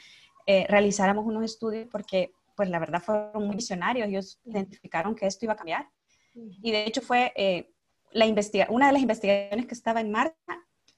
eh, 0.46 0.66
realizáramos 0.68 1.26
unos 1.26 1.44
estudios 1.44 1.88
porque 1.90 2.32
pues 2.56 2.68
la 2.68 2.78
verdad 2.78 3.02
fueron 3.02 3.46
muy 3.46 3.56
visionarios, 3.56 4.08
ellos 4.08 4.40
identificaron 4.44 5.14
que 5.14 5.26
esto 5.26 5.46
iba 5.46 5.54
a 5.54 5.56
cambiar. 5.56 5.88
Y 6.34 6.70
de 6.70 6.84
hecho 6.84 7.00
fue 7.00 7.32
eh, 7.36 7.72
la 8.12 8.26
una 8.68 8.86
de 8.88 8.92
las 8.92 9.02
investigaciones 9.02 9.66
que 9.66 9.74
estaba 9.74 10.00
en 10.00 10.10
marcha, 10.10 10.36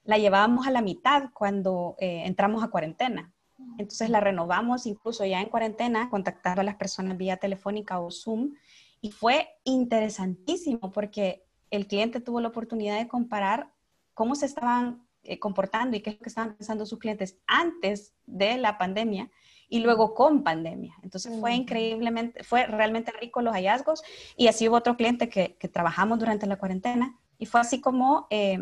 la 0.04 0.18
llevábamos 0.18 0.66
a 0.66 0.71
la 0.71 0.82
mitad 0.82 1.30
cuando 1.32 1.97
eh, 1.99 2.23
entramos 2.25 2.62
a 2.62 2.68
cuarentena. 2.68 3.32
Entonces 3.78 4.11
la 4.11 4.21
renovamos 4.21 4.87
incluso 4.87 5.25
ya 5.25 5.40
en 5.40 5.49
cuarentena, 5.49 6.11
contactando 6.11 6.61
a 6.61 6.64
las 6.64 6.76
personas 6.76 7.16
vía 7.16 7.37
telefónica 7.37 8.00
o 8.00 8.11
Zoom. 8.11 8.54
Y 9.00 9.11
fue 9.11 9.49
interesantísimo 9.64 10.92
porque 10.92 11.44
el 11.71 11.87
cliente 11.87 12.21
tuvo 12.21 12.40
la 12.40 12.49
oportunidad 12.49 12.99
de 12.99 13.09
comparar 13.09 13.73
cómo 14.14 14.35
se 14.35 14.47
estaban 14.47 15.06
eh, 15.25 15.38
comportando 15.38 15.97
y 15.97 16.00
qué 16.00 16.11
es 16.11 16.16
lo 16.16 16.23
que 16.23 16.28
estaban 16.28 16.56
pensando 16.56 16.85
sus 16.85 16.99
clientes 16.99 17.38
antes 17.47 18.12
de 18.26 18.59
la 18.59 18.78
pandemia 18.78 19.30
y 19.68 19.80
luego 19.80 20.14
con 20.14 20.42
pandemia. 20.42 20.94
Entonces 21.02 21.38
fue 21.40 21.54
increíblemente, 21.54 22.44
fue 22.44 22.66
realmente 22.66 23.12
rico 23.21 23.40
los 23.40 23.54
hallazgos 23.54 24.02
y 24.37 24.49
así 24.49 24.68
hubo 24.68 24.76
otro 24.76 24.97
cliente 24.97 25.28
que, 25.28 25.56
que 25.59 25.68
trabajamos 25.68 26.18
durante 26.18 26.47
la 26.47 26.56
cuarentena 26.56 27.18
y 27.38 27.47
fue 27.47 27.61
así 27.61 27.80
como, 27.80 28.26
eh, 28.30 28.59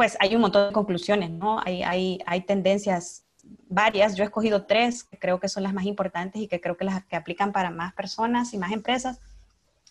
pues 0.00 0.16
hay 0.18 0.34
un 0.34 0.40
montón 0.40 0.68
de 0.68 0.72
conclusiones, 0.72 1.28
¿no? 1.30 1.60
Hay, 1.62 1.82
hay, 1.82 2.20
hay 2.24 2.40
tendencias 2.40 3.26
varias, 3.68 4.16
yo 4.16 4.24
he 4.24 4.26
escogido 4.28 4.64
tres 4.64 5.04
que 5.04 5.18
creo 5.18 5.38
que 5.38 5.46
son 5.50 5.62
las 5.62 5.74
más 5.74 5.84
importantes 5.84 6.40
y 6.40 6.48
que 6.48 6.58
creo 6.58 6.78
que 6.78 6.86
las 6.86 7.04
que 7.04 7.16
aplican 7.16 7.52
para 7.52 7.68
más 7.68 7.92
personas 7.92 8.54
y 8.54 8.56
más 8.56 8.72
empresas. 8.72 9.20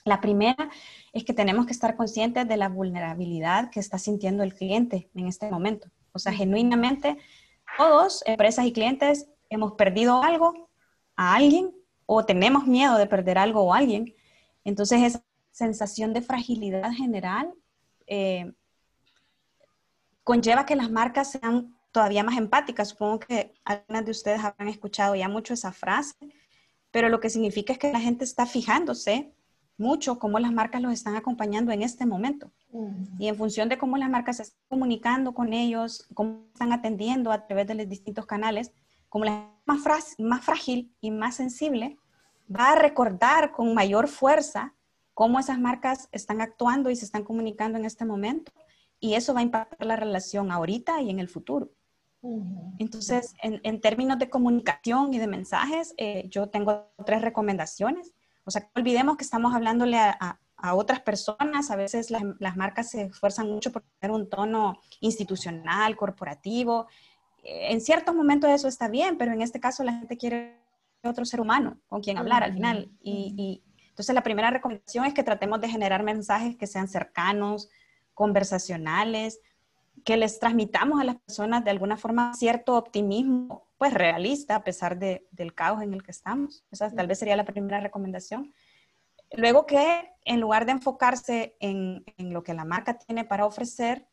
La 0.06 0.20
primera 0.20 0.72
es 1.14 1.24
que 1.24 1.34
tenemos 1.34 1.68
que 1.68 1.74
estar 1.74 1.96
conscientes 1.96 2.48
de 2.48 2.58
la 2.58 2.70
vulnerabilidad 2.70 3.70
que 3.70 3.80
está 3.80 4.00
sintiendo 4.00 4.42
el 4.42 4.56
cliente 4.56 5.12
en 5.14 5.28
este 5.28 5.48
momento. 5.52 5.90
O 6.12 6.18
sea, 6.18 6.34
genuinamente, 6.34 7.20
todos, 7.78 8.24
empresas 8.26 8.66
y 8.66 8.74
clientes, 8.74 9.28
hemos 9.52 9.74
perdido 9.74 10.24
algo 10.24 10.72
a 11.18 11.36
alguien 11.36 11.72
o 12.08 12.26
tenemos 12.26 12.66
miedo 12.66 12.98
de 12.98 13.06
perder 13.06 13.38
algo 13.38 13.62
o 13.62 13.76
alguien. 13.76 14.16
Entonces 14.64 15.04
esa 15.04 15.24
sensación 15.52 16.14
de 16.14 16.24
fragilidad 16.24 16.94
general 16.94 17.54
eh, 18.08 18.52
conlleva 20.30 20.68
que 20.68 20.76
las 20.76 20.92
marcas 20.92 21.32
sean 21.32 21.76
todavía 21.92 22.24
más 22.24 22.38
empáticas. 22.38 22.90
Supongo 22.90 23.18
que 23.18 23.52
algunas 23.66 24.06
de 24.06 24.12
ustedes 24.12 24.44
habrán 24.44 24.68
escuchado 24.68 25.16
ya 25.16 25.28
mucho 25.28 25.56
esa 25.56 25.72
frase, 25.72 26.14
pero 26.92 27.10
lo 27.10 27.20
que 27.20 27.32
significa 27.32 27.74
es 27.74 27.80
que 27.80 27.92
la 27.92 28.00
gente 28.00 28.26
está 28.26 28.46
fijándose 28.46 29.34
mucho 29.76 30.20
cómo 30.20 30.38
las 30.38 30.52
marcas 30.52 30.84
los 30.84 30.94
están 30.94 31.16
acompañando 31.16 31.72
en 31.72 31.82
este 31.82 32.06
momento. 32.06 32.52
Y 33.18 33.28
en 33.28 33.38
función 33.38 33.70
de 33.70 33.80
cómo 33.80 33.98
las 33.98 34.08
marcas 34.08 34.38
se 34.38 34.44
están 34.44 34.62
comunicando 34.70 35.34
con 35.34 35.52
ellos, 35.52 36.08
cómo 36.14 36.46
están 36.54 36.74
atendiendo 36.74 37.32
a 37.32 37.48
través 37.48 37.66
de 37.66 37.74
los 37.74 37.90
distintos 37.90 38.28
canales, 38.28 38.72
como 39.08 39.26
la 39.26 39.50
más, 39.66 39.82
más 40.20 40.46
frágil 40.46 40.94
y 41.02 41.10
más 41.10 41.38
sensible, 41.38 41.98
va 42.56 42.74
a 42.74 42.76
recordar 42.76 43.52
con 43.52 43.74
mayor 43.74 44.08
fuerza 44.08 44.76
cómo 45.16 45.40
esas 45.40 45.58
marcas 45.58 46.08
están 46.12 46.40
actuando 46.40 46.92
y 46.92 46.96
se 46.96 47.06
están 47.06 47.24
comunicando 47.24 47.80
en 47.80 47.86
este 47.86 48.06
momento. 48.06 48.52
Y 49.00 49.14
eso 49.14 49.34
va 49.34 49.40
a 49.40 49.44
impactar 49.44 49.86
la 49.86 49.96
relación 49.96 50.52
ahorita 50.52 51.02
y 51.02 51.10
en 51.10 51.20
el 51.20 51.30
futuro. 51.30 51.70
Entonces, 52.80 53.34
en, 53.42 53.80
términos 53.80 54.20
de 54.20 54.30
comunicación 54.30 55.14
y 55.14 55.20
de 55.20 55.28
mensajes, 55.28 55.94
eh, 55.98 56.28
yo 56.30 56.50
tengo 56.50 56.92
tres 57.06 57.22
recomendaciones. 57.22 58.14
O 58.44 58.52
sea, 58.52 58.62
no 58.62 58.82
olvidemos 58.82 59.16
que 59.16 59.24
estamos 59.24 59.56
hablándole 59.56 59.98
a, 59.98 60.40
a, 60.58 60.76
otras 60.76 61.00
personas. 61.00 61.72
A 61.72 61.78
veces 61.78 62.12
las, 62.12 62.24
las, 62.40 62.58
marcas 62.58 62.90
se 62.90 63.04
esfuerzan 63.04 63.48
mucho 63.48 63.72
por 63.72 63.84
tener 64.00 64.14
un 64.14 64.30
tono 64.30 64.80
institucional, 65.00 65.96
corporativo, 65.96 66.88
en 67.44 67.82
ciertos 67.82 68.16
momentos 68.16 68.50
eso 68.50 68.68
está 68.68 68.88
bien, 68.88 69.18
pero 69.18 69.32
en 69.32 69.42
este 69.42 69.60
caso 69.60 69.84
la 69.84 69.94
gente 69.94 70.18
quiere 70.18 70.58
otro 71.04 71.26
ser 71.26 71.42
humano 71.42 71.80
con 71.88 72.02
quien 72.02 72.18
hablar 72.18 72.44
al 72.44 72.54
final. 72.54 72.92
Y, 73.02 73.64
entonces 73.90 74.16
la 74.16 74.24
primera 74.24 74.50
recomendación 74.50 75.06
es 75.06 75.14
que 75.14 75.24
tratemos 75.24 75.60
de 75.60 75.68
generar 75.68 76.04
mensajes 76.04 76.56
que 76.56 76.68
sean 76.68 76.88
cercanos, 76.88 77.70
conversacionales, 78.20 79.40
que 80.04 80.18
les 80.18 80.40
transmitamos 80.40 81.00
a 81.00 81.06
las 81.06 81.16
personas 81.16 81.64
de 81.64 81.72
alguna 81.72 81.96
forma 81.96 82.34
cierto 82.34 82.76
optimismo, 82.76 83.70
pues 83.78 83.94
realista 83.94 84.56
a 84.56 84.64
pesar 84.66 85.00
de, 85.00 85.26
del 85.32 85.54
caos 85.54 85.82
en 85.82 85.94
el 85.94 86.04
que 86.04 86.12
estamos. 86.12 86.66
Esa 86.70 86.92
tal 86.92 87.08
vez 87.08 87.18
sería 87.18 87.38
la 87.38 87.46
primera 87.46 87.80
recomendación. 87.80 88.54
Luego 89.32 89.66
que 89.66 90.12
en 90.26 90.42
lugar 90.42 90.66
de 90.66 90.74
enfocarse 90.74 91.56
en, 91.62 92.04
en 92.18 92.34
lo 92.34 92.44
que 92.44 92.54
la 92.54 92.66
marca 92.66 93.00
tiene 93.00 93.24
para 93.24 93.46
ofrecer, 93.46 94.06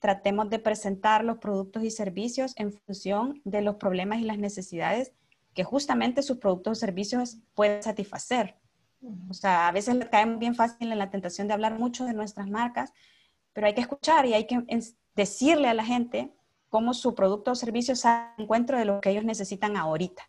tratemos 0.00 0.50
de 0.50 0.58
presentar 0.58 1.22
los 1.22 1.38
productos 1.38 1.84
y 1.84 1.92
servicios 1.92 2.54
en 2.56 2.72
función 2.72 3.42
de 3.44 3.62
los 3.62 3.76
problemas 3.76 4.18
y 4.18 4.24
las 4.24 4.38
necesidades 4.38 5.12
que 5.54 5.62
justamente 5.62 6.24
sus 6.24 6.38
productos 6.38 6.72
o 6.72 6.80
servicios 6.80 7.38
pueden 7.54 7.80
satisfacer. 7.84 8.56
O 9.30 9.34
sea, 9.34 9.68
a 9.68 9.72
veces 9.72 10.04
caemos 10.10 10.40
bien 10.40 10.56
fácil 10.56 10.90
en 10.90 10.98
la 10.98 11.10
tentación 11.10 11.46
de 11.46 11.54
hablar 11.54 11.78
mucho 11.78 12.04
de 12.04 12.14
nuestras 12.14 12.50
marcas, 12.50 12.92
pero 13.52 13.66
hay 13.66 13.74
que 13.74 13.80
escuchar 13.80 14.26
y 14.26 14.34
hay 14.34 14.46
que 14.46 14.64
decirle 15.14 15.68
a 15.68 15.74
la 15.74 15.84
gente 15.84 16.32
cómo 16.68 16.94
su 16.94 17.14
producto 17.14 17.52
o 17.52 17.54
servicio 17.54 17.94
se 17.96 18.08
encuentro 18.38 18.78
de 18.78 18.84
lo 18.84 19.00
que 19.00 19.10
ellos 19.10 19.24
necesitan 19.24 19.76
ahorita. 19.76 20.28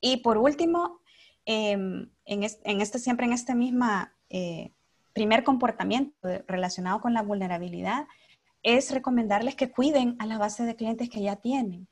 Y 0.00 0.18
por 0.18 0.38
último, 0.38 1.00
em, 1.44 2.10
en, 2.24 2.42
este, 2.44 2.98
siempre 2.98 3.26
en 3.26 3.32
este 3.32 3.54
mismo 3.54 3.86
eh, 4.30 4.72
primer 5.12 5.44
comportamiento 5.44 6.14
relacionado 6.46 7.00
con 7.00 7.14
la 7.14 7.22
vulnerabilidad, 7.22 8.06
es 8.62 8.90
recomendarles 8.90 9.54
que 9.54 9.70
cuiden 9.70 10.16
a 10.18 10.26
la 10.26 10.38
base 10.38 10.64
de 10.64 10.76
clientes 10.76 11.08
que 11.08 11.22
ya 11.22 11.36
tienen. 11.36 11.88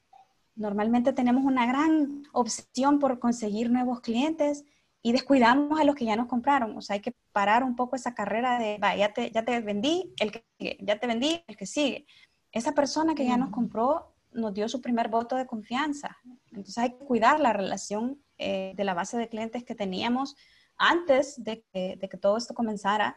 Normalmente 0.56 1.12
tenemos 1.12 1.44
una 1.44 1.66
gran 1.66 2.24
obsesión 2.32 2.98
por 2.98 3.18
conseguir 3.18 3.70
nuevos 3.70 4.00
clientes 4.00 4.64
y 5.06 5.12
descuidamos 5.12 5.78
a 5.78 5.84
los 5.84 5.94
que 5.94 6.06
ya 6.06 6.16
nos 6.16 6.28
compraron. 6.28 6.74
O 6.78 6.80
sea, 6.80 6.94
hay 6.94 7.00
que 7.00 7.14
parar 7.30 7.62
un 7.62 7.76
poco 7.76 7.94
esa 7.94 8.14
carrera 8.14 8.58
de, 8.58 8.78
va, 8.78 8.96
ya 8.96 9.12
te, 9.12 9.30
ya 9.30 9.44
te 9.44 9.60
vendí, 9.60 10.14
el 10.18 10.32
que 10.32 10.46
sigue, 10.58 10.78
ya 10.80 10.98
te 10.98 11.06
vendí, 11.06 11.44
el 11.46 11.58
que 11.58 11.66
sigue. 11.66 12.06
Esa 12.52 12.72
persona 12.72 13.14
que 13.14 13.26
ya 13.26 13.36
nos 13.36 13.50
compró 13.50 14.14
nos 14.32 14.54
dio 14.54 14.66
su 14.66 14.80
primer 14.80 15.08
voto 15.08 15.36
de 15.36 15.46
confianza. 15.46 16.16
Entonces 16.46 16.78
hay 16.78 16.92
que 16.92 17.04
cuidar 17.04 17.38
la 17.38 17.52
relación 17.52 18.18
eh, 18.38 18.72
de 18.76 18.84
la 18.84 18.94
base 18.94 19.18
de 19.18 19.28
clientes 19.28 19.62
que 19.62 19.74
teníamos 19.74 20.36
antes 20.78 21.44
de 21.44 21.62
que, 21.70 21.96
de 21.96 22.08
que, 22.08 22.16
todo 22.16 22.38
esto 22.38 22.54
comenzara 22.54 23.14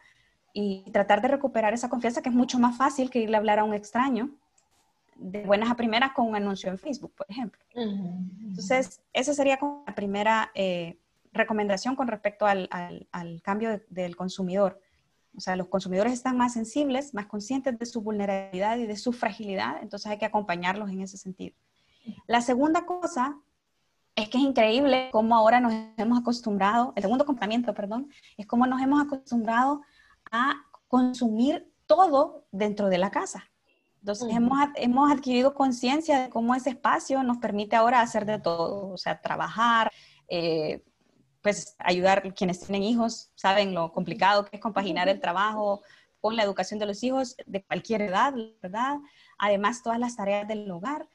y 0.52 0.90
tratar 0.92 1.22
de 1.22 1.28
recuperar 1.28 1.72
esa 1.72 1.88
confianza 1.88 2.20
que 2.20 2.28
es 2.28 2.34
mucho 2.34 2.58
más 2.58 2.76
fácil 2.76 3.08
que 3.08 3.20
irle 3.20 3.36
a 3.36 3.38
hablar 3.38 3.60
a 3.60 3.64
un 3.64 3.72
extraño 3.72 4.28
de 5.16 5.42
buenas 5.44 5.70
a 5.70 5.74
primeras 5.74 6.12
con 6.12 6.28
un 6.28 6.36
anuncio 6.36 6.68
en 6.68 6.76
Facebook, 6.76 7.14
por 7.16 7.26
ejemplo. 7.30 7.60
Entonces, 7.74 9.00
esa 9.14 9.32
sería 9.32 9.58
como 9.58 9.84
la 9.86 9.94
primera 9.94 10.50
eh, 10.54 10.98
recomendación 11.32 11.96
con 11.96 12.08
respecto 12.08 12.46
al, 12.46 12.68
cambio 13.42 13.80
del 13.88 14.16
consumidor. 14.16 14.80
O 15.36 15.40
sea, 15.40 15.56
los 15.56 15.68
consumidores 15.68 16.12
están 16.12 16.36
más 16.36 16.54
sensibles, 16.54 17.14
más 17.14 17.26
conscientes 17.26 17.78
de 17.78 17.86
su 17.86 18.00
vulnerabilidad 18.00 18.78
y 18.78 18.86
de 18.86 18.96
su 18.96 19.12
fragilidad, 19.12 19.82
entonces 19.82 20.10
hay 20.10 20.18
que 20.18 20.24
acompañarlos 20.24 20.90
en 20.90 21.00
ese 21.00 21.16
sentido. 21.16 21.54
La 22.26 22.40
segunda 22.40 22.86
cosa 22.86 23.36
es 24.16 24.28
que 24.28 24.38
es 24.38 24.44
increíble 24.44 25.10
cómo 25.12 25.36
ahora 25.36 25.60
nos 25.60 25.72
hemos 25.96 26.18
acostumbrado, 26.18 26.92
el 26.96 27.02
segundo 27.02 27.24
comportamiento, 27.24 27.72
perdón, 27.72 28.10
es 28.36 28.46
cómo 28.46 28.66
nos 28.66 28.82
hemos 28.82 29.00
acostumbrado 29.00 29.82
a 30.32 30.54
consumir 30.88 31.70
todo 31.86 32.44
dentro 32.50 32.88
de 32.88 32.98
la 32.98 33.10
casa. 33.10 33.48
Entonces 34.00 34.28
hemos, 34.34 34.58
hemos 34.76 35.12
adquirido 35.12 35.54
conciencia 35.54 36.22
de 36.22 36.30
cómo 36.30 36.54
ese 36.54 36.70
espacio 36.70 37.22
nos 37.22 37.38
permite 37.38 37.76
ahora 37.76 38.00
hacer 38.00 38.26
de 38.26 38.38
todo, 38.38 38.88
o 38.88 38.96
sea, 38.96 39.20
trabajar, 39.20 39.90
eh, 40.28 40.84
pues 41.42 41.76
ayudar 41.78 42.34
quienes 42.34 42.60
tienen 42.60 42.82
hijos, 42.82 43.30
saben 43.34 43.74
lo 43.74 43.92
complicado 43.92 44.44
que 44.44 44.56
es 44.56 44.62
compaginar 44.62 45.08
el 45.08 45.20
trabajo 45.20 45.82
con 46.20 46.36
la 46.36 46.42
educación 46.42 46.80
de 46.80 46.86
los 46.86 47.02
hijos 47.02 47.36
de 47.46 47.62
cualquier 47.64 48.02
edad, 48.02 48.34
¿verdad? 48.60 48.98
Además, 49.38 49.82
todas 49.82 50.00
las 50.00 50.16
tareas 50.16 50.48
del 50.48 50.68
hogar. 50.70 51.08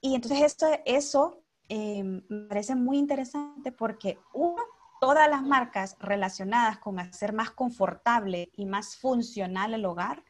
Y 0.00 0.14
entonces 0.14 0.42
esto, 0.42 0.66
eso 0.84 1.42
eh, 1.68 2.02
me 2.02 2.48
parece 2.48 2.74
muy 2.74 2.98
interesante 2.98 3.70
porque 3.70 4.18
uno, 4.32 4.62
todas 5.00 5.28
las 5.30 5.42
marcas 5.42 5.96
relacionadas 6.00 6.78
con 6.78 6.98
hacer 6.98 7.32
más 7.32 7.50
confortable 7.50 8.50
y 8.56 8.66
más 8.66 8.96
funcional 8.96 9.74
el 9.74 9.84
hogar 9.84 10.24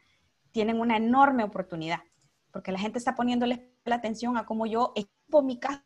tienen 0.53 0.81
una 0.81 0.97
enorme 0.97 1.45
oportunidad, 1.45 2.01
porque 2.53 2.73
la 2.73 2.79
gente 2.79 2.99
está 2.99 3.15
poniéndole 3.15 3.73
la 3.85 3.97
atención 3.97 4.37
a 4.37 4.45
cómo 4.45 4.67
yo 4.67 4.93
equipo 4.95 5.43
mi 5.43 5.59
casa 5.59 5.85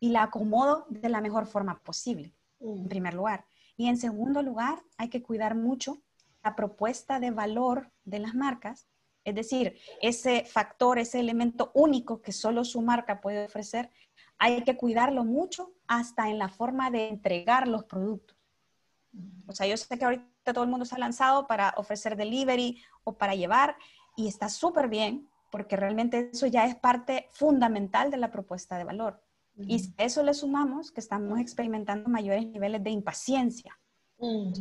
y 0.00 0.08
la 0.08 0.24
acomodo 0.24 0.86
de 0.88 1.08
la 1.08 1.20
mejor 1.20 1.46
forma 1.46 1.80
posible 1.80 2.34
en 2.64 2.88
primer 2.88 3.14
lugar. 3.14 3.44
Y 3.76 3.88
en 3.88 3.96
segundo 3.96 4.42
lugar, 4.42 4.82
hay 4.96 5.08
que 5.08 5.22
cuidar 5.22 5.54
mucho 5.54 5.98
la 6.42 6.56
propuesta 6.56 7.20
de 7.20 7.30
valor 7.30 7.90
de 8.04 8.18
las 8.18 8.34
marcas, 8.34 8.86
es 9.24 9.34
decir, 9.34 9.78
ese 10.02 10.44
factor, 10.44 10.98
ese 10.98 11.18
elemento 11.18 11.70
único 11.74 12.20
que 12.20 12.32
solo 12.32 12.64
su 12.64 12.82
marca 12.82 13.22
puede 13.22 13.46
ofrecer, 13.46 13.90
hay 14.38 14.62
que 14.62 14.76
cuidarlo 14.76 15.24
mucho 15.24 15.72
hasta 15.86 16.28
en 16.28 16.38
la 16.38 16.48
forma 16.48 16.90
de 16.90 17.08
entregar 17.08 17.66
los 17.66 17.84
productos. 17.84 18.36
O 19.46 19.52
sea, 19.52 19.66
yo 19.66 19.76
sé 19.76 19.98
que 19.98 20.04
ahorita 20.04 20.52
todo 20.52 20.64
el 20.64 20.70
mundo 20.70 20.84
se 20.84 20.94
ha 20.94 20.98
lanzado 20.98 21.46
para 21.46 21.72
ofrecer 21.78 22.16
delivery 22.16 22.82
o 23.04 23.16
para 23.16 23.34
llevar 23.34 23.76
y 24.16 24.28
está 24.28 24.48
súper 24.50 24.88
bien 24.88 25.28
porque 25.50 25.76
realmente 25.76 26.30
eso 26.32 26.46
ya 26.46 26.66
es 26.66 26.74
parte 26.74 27.28
fundamental 27.30 28.10
de 28.10 28.16
la 28.16 28.30
propuesta 28.30 28.76
de 28.76 28.84
valor. 28.84 29.23
Y 29.56 29.92
a 29.98 30.04
eso 30.04 30.22
le 30.22 30.34
sumamos 30.34 30.90
que 30.90 31.00
estamos 31.00 31.38
experimentando 31.38 32.08
mayores 32.08 32.46
niveles 32.46 32.82
de 32.82 32.90
impaciencia. 32.90 33.78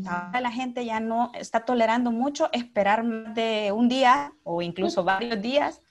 Ahora 0.05 0.41
la 0.41 0.51
gente 0.51 0.85
ya 0.85 0.99
no 0.99 1.31
está 1.33 1.63
tolerando 1.63 2.11
mucho 2.11 2.49
esperar 2.51 3.03
más 3.03 3.33
de 3.33 3.71
un 3.71 3.87
día 3.87 4.33
o 4.43 4.61
incluso 4.61 5.03
varios 5.03 5.41
días 5.41 5.81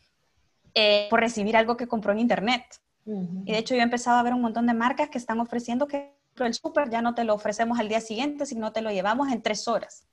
eh, 0.74 1.06
por 1.10 1.20
recibir 1.20 1.56
algo 1.56 1.76
que 1.76 1.86
compró 1.86 2.12
en 2.12 2.18
internet. 2.18 2.64
Y 3.04 3.50
de 3.50 3.58
hecho 3.58 3.74
yo 3.74 3.80
he 3.80 3.84
empezado 3.84 4.18
a 4.18 4.22
ver 4.22 4.34
un 4.34 4.42
montón 4.42 4.66
de 4.66 4.74
marcas 4.74 5.08
que 5.08 5.18
están 5.18 5.40
ofreciendo 5.40 5.88
que 5.88 6.14
el 6.38 6.54
súper 6.54 6.88
ya 6.88 7.02
no 7.02 7.14
te 7.14 7.24
lo 7.24 7.34
ofrecemos 7.34 7.78
al 7.78 7.88
día 7.88 8.00
siguiente, 8.00 8.46
sino 8.46 8.72
te 8.72 8.82
lo 8.82 8.90
llevamos 8.90 9.30
en 9.32 9.42
tres 9.42 9.66
horas. 9.68 10.06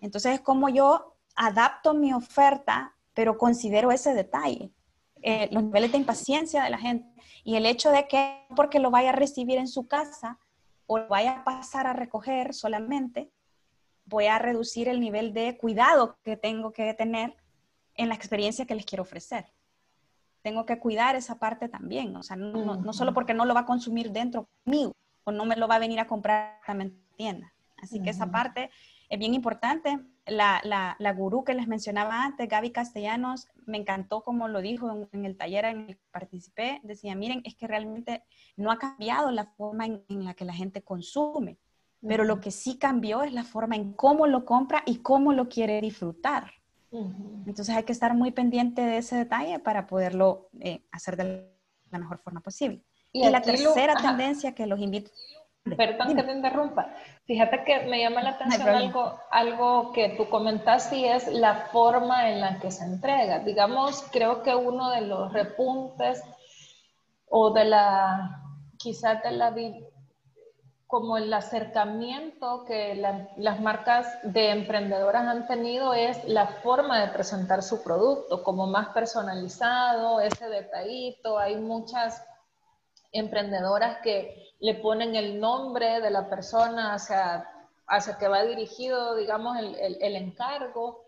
Entonces 0.00 0.34
es 0.34 0.40
como 0.40 0.68
yo 0.68 1.16
adapto 1.34 1.94
mi 1.94 2.12
oferta, 2.12 2.94
pero 3.12 3.38
considero 3.38 3.90
ese 3.90 4.14
detalle. 4.14 4.70
Eh, 5.26 5.48
los 5.52 5.64
niveles 5.64 5.90
de 5.90 5.96
impaciencia 5.96 6.62
de 6.62 6.68
la 6.68 6.76
gente 6.76 7.08
y 7.44 7.56
el 7.56 7.64
hecho 7.64 7.90
de 7.90 8.06
que 8.06 8.44
porque 8.54 8.78
lo 8.78 8.90
vaya 8.90 9.08
a 9.08 9.12
recibir 9.12 9.56
en 9.56 9.68
su 9.68 9.86
casa 9.86 10.38
o 10.86 10.98
lo 10.98 11.08
vaya 11.08 11.38
a 11.38 11.44
pasar 11.44 11.86
a 11.86 11.94
recoger 11.94 12.52
solamente, 12.52 13.30
voy 14.04 14.26
a 14.26 14.38
reducir 14.38 14.86
el 14.86 15.00
nivel 15.00 15.32
de 15.32 15.56
cuidado 15.56 16.18
que 16.24 16.36
tengo 16.36 16.72
que 16.72 16.92
tener 16.92 17.34
en 17.94 18.10
la 18.10 18.14
experiencia 18.14 18.66
que 18.66 18.74
les 18.74 18.84
quiero 18.84 19.00
ofrecer. 19.00 19.46
Tengo 20.42 20.66
que 20.66 20.78
cuidar 20.78 21.16
esa 21.16 21.38
parte 21.38 21.70
también, 21.70 22.14
o 22.16 22.22
sea, 22.22 22.36
no, 22.36 22.76
no, 22.76 22.92
solo 22.92 23.14
porque 23.14 23.32
no 23.32 23.46
lo 23.46 23.54
va 23.54 23.60
a 23.60 23.66
consumir 23.66 24.12
dentro 24.12 24.46
conmigo 24.62 24.92
o 25.24 25.32
no 25.32 25.46
me 25.46 25.56
lo 25.56 25.66
va 25.66 25.76
a 25.76 25.78
venir 25.78 26.00
a 26.00 26.06
comprar 26.06 26.60
en 26.68 27.02
tienda. 27.16 27.50
Así 27.78 28.02
que 28.02 28.10
esa 28.10 28.30
parte 28.30 28.68
es 29.08 29.18
bien 29.18 29.34
importante 29.34 29.98
la, 30.26 30.60
la, 30.64 30.96
la, 30.98 31.12
gurú 31.12 31.44
que 31.44 31.54
les 31.54 31.66
mencionaba 31.68 32.24
antes, 32.24 32.48
Gaby 32.48 32.70
Castellanos, 32.70 33.48
me 33.66 33.78
encantó 33.78 34.22
como 34.22 34.48
lo 34.48 34.60
dijo 34.60 35.08
en, 35.12 35.24
el 35.24 35.36
taller 35.36 35.66
en 35.66 35.80
el 35.80 35.96
que 35.96 36.06
participé. 36.10 36.80
Decía, 36.82 37.14
miren, 37.14 37.42
es 37.44 37.54
que 37.54 37.66
realmente 37.66 38.24
no 38.56 38.70
ha 38.70 38.78
cambiado 38.78 39.30
la 39.30 39.46
forma 39.46 39.86
en, 39.86 40.02
la 40.08 40.34
que 40.34 40.44
la 40.44 40.54
gente 40.54 40.82
consume, 40.82 41.58
pero 42.06 42.24
lo 42.24 42.40
que 42.40 42.50
sí 42.50 42.78
cambió 42.78 43.22
es 43.22 43.32
la 43.32 43.44
forma 43.44 43.76
en 43.76 43.92
cómo 43.92 44.26
lo 44.26 44.44
compra 44.44 44.82
y 44.86 44.98
cómo 44.98 45.32
lo 45.32 45.48
quiere 45.48 45.80
disfrutar. 45.80 46.52
Entonces 47.46 47.74
hay 47.74 47.82
que 47.82 47.92
estar 47.92 48.14
muy 48.14 48.30
pendiente 48.30 48.82
de 48.82 48.98
ese 48.98 49.16
detalle 49.16 49.58
para 49.58 49.86
poderlo 49.86 50.48
eh, 50.60 50.84
hacer 50.92 51.16
de 51.16 51.50
la 51.90 51.98
mejor 51.98 52.18
forma 52.18 52.40
posible. 52.40 52.84
Y, 53.12 53.28
la 53.28 53.42
tercera 53.42 53.94
tendencia 53.96 54.54
que 54.54 54.66
los 54.66 54.80
invito 54.80 55.10
Perdón 55.64 56.14
que 56.14 56.22
te 56.22 56.32
interrumpa. 56.32 56.94
Fíjate 57.26 57.64
que 57.64 57.80
me 57.86 57.98
llama 57.98 58.22
la 58.22 58.30
atención 58.30 58.68
algo, 58.68 59.18
algo 59.30 59.92
que 59.92 60.10
tú 60.10 60.28
comentaste 60.28 60.96
y 60.96 61.04
es 61.06 61.26
la 61.32 61.54
forma 61.72 62.30
en 62.30 62.40
la 62.42 62.58
que 62.58 62.70
se 62.70 62.84
entrega. 62.84 63.38
Digamos, 63.38 64.04
creo 64.12 64.42
que 64.42 64.54
uno 64.54 64.90
de 64.90 65.00
los 65.00 65.32
repuntes 65.32 66.22
o 67.30 67.50
de 67.52 67.64
la, 67.64 68.42
quizás 68.76 69.22
de 69.22 69.30
la, 69.30 69.54
como 70.86 71.16
el 71.16 71.32
acercamiento 71.32 72.66
que 72.66 72.94
las 73.38 73.60
marcas 73.60 74.18
de 74.22 74.50
emprendedoras 74.50 75.26
han 75.26 75.46
tenido 75.46 75.94
es 75.94 76.22
la 76.26 76.46
forma 76.46 77.00
de 77.00 77.08
presentar 77.08 77.62
su 77.62 77.82
producto, 77.82 78.42
como 78.42 78.66
más 78.66 78.88
personalizado, 78.90 80.20
ese 80.20 80.46
detallito. 80.46 81.38
Hay 81.38 81.56
muchas 81.56 82.22
emprendedoras 83.12 83.98
que 84.02 84.53
le 84.64 84.72
ponen 84.76 85.14
el 85.14 85.38
nombre 85.38 86.00
de 86.00 86.10
la 86.10 86.26
persona 86.26 86.94
hacia, 86.94 87.46
hacia 87.86 88.16
que 88.16 88.28
va 88.28 88.44
dirigido, 88.44 89.14
digamos, 89.14 89.58
el, 89.58 89.98
el, 90.00 90.16
encargo. 90.16 91.04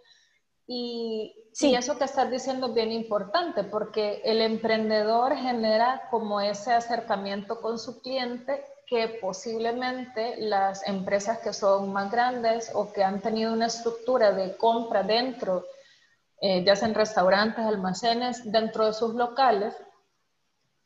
Y, 0.67 1.35
sí. 1.55 1.75
eso 1.75 1.97
que 1.97 2.05
estás 2.05 2.31
diciendo 2.31 2.67
es 2.67 2.75
bien 2.75 2.93
importante 2.93 3.65
porque 3.65 4.21
el 4.27 4.43
emprendedor 4.43 5.35
genera 5.37 6.07
como 6.11 6.43
ese 6.43 6.75
acercamiento 6.75 7.63
con 7.63 7.79
su 7.79 8.03
cliente 8.03 8.63
que 8.87 9.09
posiblemente 9.23 10.37
las 10.37 10.87
empresas 10.87 11.39
que 11.39 11.55
son 11.55 11.91
más 11.95 12.13
grandes 12.13 12.71
o 12.75 12.93
que 12.93 13.03
han 13.03 13.23
tenido 13.23 13.55
una 13.55 13.69
estructura 13.69 14.33
de 14.33 14.55
compra 14.59 15.03
dentro, 15.03 15.65
eh, 16.43 16.63
ya 16.63 16.77
sea 16.77 16.89
en 16.89 16.95
restaurantes, 16.95 17.65
almacenes, 17.65 18.53
dentro 18.53 18.85
de 18.85 18.93
sus 18.93 19.15
locales, 19.15 19.75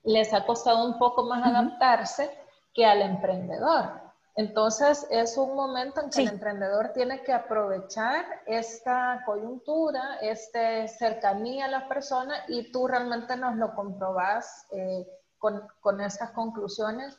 les 0.04 0.32
ha 0.32 0.46
costado 0.46 0.86
un 0.86 1.00
poco 1.00 1.24
más 1.24 1.44
adaptarse 1.44 2.38
que 2.74 2.86
al 2.86 3.02
emprendedor. 3.02 4.00
Entonces 4.36 5.06
es 5.10 5.36
un 5.36 5.54
momento 5.54 6.00
en 6.00 6.10
que 6.10 6.22
el 6.22 6.28
emprendedor 6.28 6.92
tiene 6.94 7.22
que 7.22 7.32
aprovechar 7.32 8.24
esta 8.46 9.22
coyuntura, 9.26 10.18
esta 10.22 10.86
cercanía 10.88 11.66
a 11.66 11.68
la 11.68 11.88
persona 11.88 12.34
y 12.48 12.70
tú 12.70 12.86
realmente 12.86 13.36
nos 13.36 13.56
lo 13.56 13.74
comprobás 13.74 14.66
eh, 14.72 15.06
con, 15.36 15.62
con, 15.80 16.00
esas 16.00 16.30
conclusiones 16.30 17.18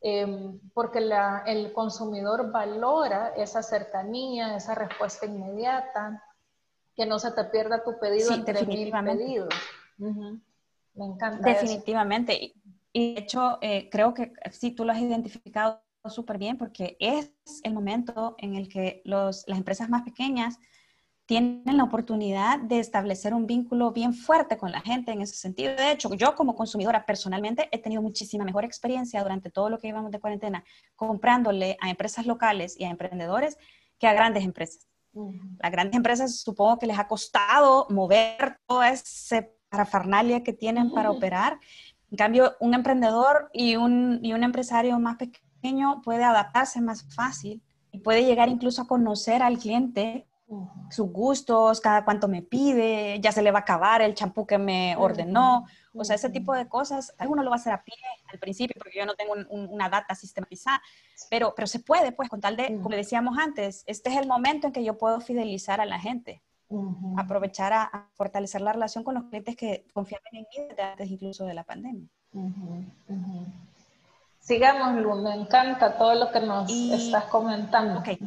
em, 0.00 0.60
porque 0.74 1.00
la, 1.00 1.44
el 1.46 1.72
consumidor 1.72 2.50
valora 2.50 3.32
esa 3.36 3.62
cercanía, 3.62 4.56
esa 4.56 4.74
respuesta 4.74 5.26
inmediata, 5.26 6.22
que 6.98 7.06
no 7.06 7.20
se 7.20 7.30
te 7.30 7.44
pierda 7.44 7.84
tu 7.84 7.98
pedido 8.00 8.34
entre 8.34 8.66
mil 8.66 8.90
pedidos. 8.90 9.54
Me 9.96 11.04
encanta. 11.04 11.48
Definitivamente. 11.48 12.52
Y 12.92 13.14
de 13.14 13.20
hecho, 13.20 13.58
eh, 13.60 13.88
creo 13.90 14.14
que 14.14 14.32
sí, 14.50 14.70
tú 14.70 14.84
lo 14.84 14.92
has 14.92 15.00
identificado 15.00 15.82
súper 16.06 16.38
bien 16.38 16.56
porque 16.56 16.96
es 17.00 17.30
el 17.62 17.74
momento 17.74 18.34
en 18.38 18.54
el 18.54 18.68
que 18.68 19.02
los, 19.04 19.44
las 19.46 19.58
empresas 19.58 19.88
más 19.88 20.02
pequeñas 20.02 20.58
tienen 21.28 21.76
la 21.76 21.84
oportunidad 21.84 22.58
de 22.58 22.78
establecer 22.78 23.34
un 23.34 23.46
vínculo 23.46 23.92
bien 23.92 24.14
fuerte 24.14 24.56
con 24.56 24.72
la 24.72 24.80
gente 24.80 25.12
en 25.12 25.20
ese 25.20 25.34
sentido. 25.34 25.76
De 25.76 25.92
hecho, 25.92 26.14
yo 26.14 26.34
como 26.34 26.56
consumidora 26.56 27.04
personalmente 27.04 27.68
he 27.70 27.78
tenido 27.78 28.00
muchísima 28.00 28.44
mejor 28.44 28.64
experiencia 28.64 29.22
durante 29.22 29.50
todo 29.50 29.68
lo 29.68 29.78
que 29.78 29.88
llevamos 29.88 30.10
de 30.10 30.20
cuarentena 30.20 30.64
comprándole 30.96 31.76
a 31.82 31.90
empresas 31.90 32.24
locales 32.24 32.80
y 32.80 32.84
a 32.84 32.88
emprendedores 32.88 33.58
que 33.98 34.06
a 34.06 34.14
grandes 34.14 34.42
empresas. 34.42 34.88
Las 35.58 35.70
grandes 35.70 35.96
empresas 35.96 36.40
supongo 36.40 36.78
que 36.78 36.86
les 36.86 36.98
ha 36.98 37.06
costado 37.06 37.86
mover 37.90 38.58
toda 38.66 38.88
esa 38.88 39.46
parafernalia 39.68 40.42
que 40.42 40.54
tienen 40.54 40.90
para 40.92 41.10
operar. 41.10 41.58
En 42.10 42.16
cambio, 42.16 42.56
un 42.60 42.74
emprendedor 42.74 43.50
y 43.52 43.76
un, 43.76 44.20
y 44.22 44.32
un 44.32 44.42
empresario 44.42 44.98
más 44.98 45.16
pequeño 45.16 46.00
puede 46.02 46.24
adaptarse 46.24 46.80
más 46.80 47.02
fácil 47.14 47.62
y 47.92 47.98
puede 47.98 48.24
llegar 48.24 48.48
incluso 48.48 48.82
a 48.82 48.86
conocer 48.86 49.42
al 49.42 49.58
cliente 49.58 50.26
sus 50.90 51.10
gustos, 51.12 51.80
cada 51.80 52.04
cuánto 52.04 52.26
me 52.26 52.40
pide, 52.40 53.20
ya 53.20 53.32
se 53.32 53.42
le 53.42 53.50
va 53.50 53.58
a 53.58 53.62
acabar 53.62 54.00
el 54.00 54.14
champú 54.14 54.46
que 54.46 54.56
me 54.56 54.96
ordenó, 54.96 55.66
o 55.92 56.04
sea, 56.04 56.16
ese 56.16 56.30
tipo 56.30 56.54
de 56.54 56.68
cosas, 56.68 57.14
alguno 57.18 57.42
lo 57.42 57.50
va 57.50 57.56
a 57.56 57.58
hacer 57.58 57.72
a 57.72 57.82
pie 57.82 57.94
al 58.32 58.38
principio 58.38 58.74
porque 58.78 58.98
yo 58.98 59.04
no 59.04 59.14
tengo 59.14 59.34
una 59.50 59.90
data 59.90 60.14
sistematizada, 60.14 60.80
pero, 61.28 61.54
pero 61.54 61.66
se 61.66 61.80
puede, 61.80 62.12
pues, 62.12 62.30
con 62.30 62.40
tal 62.40 62.56
de, 62.56 62.78
como 62.80 62.96
decíamos 62.96 63.36
antes, 63.36 63.84
este 63.86 64.10
es 64.10 64.16
el 64.16 64.26
momento 64.26 64.68
en 64.68 64.72
que 64.72 64.84
yo 64.84 64.96
puedo 64.96 65.20
fidelizar 65.20 65.82
a 65.82 65.86
la 65.86 65.98
gente, 65.98 66.42
aprovechar 67.16 67.72
a, 67.72 68.08
fortalecer 68.14 68.60
la 68.60 68.72
relación 68.72 69.04
con 69.04 69.14
los 69.14 69.24
clientes 69.24 69.56
que 69.56 69.86
confiaban 69.92 70.26
en 70.32 70.42
mí 70.42 70.68
desde 70.68 70.82
antes 70.82 71.10
incluso 71.10 71.44
de 71.44 71.54
la 71.54 71.64
pandemia. 71.64 72.08
Sigamos, 74.40 75.02
Lu, 75.02 75.14
me 75.16 75.34
encanta 75.34 75.96
todo 75.96 76.14
lo 76.14 76.30
que 76.30 76.40
nos 76.40 76.70
estás 76.70 77.24
comentando. 77.24 78.00
Okay. 78.00 78.18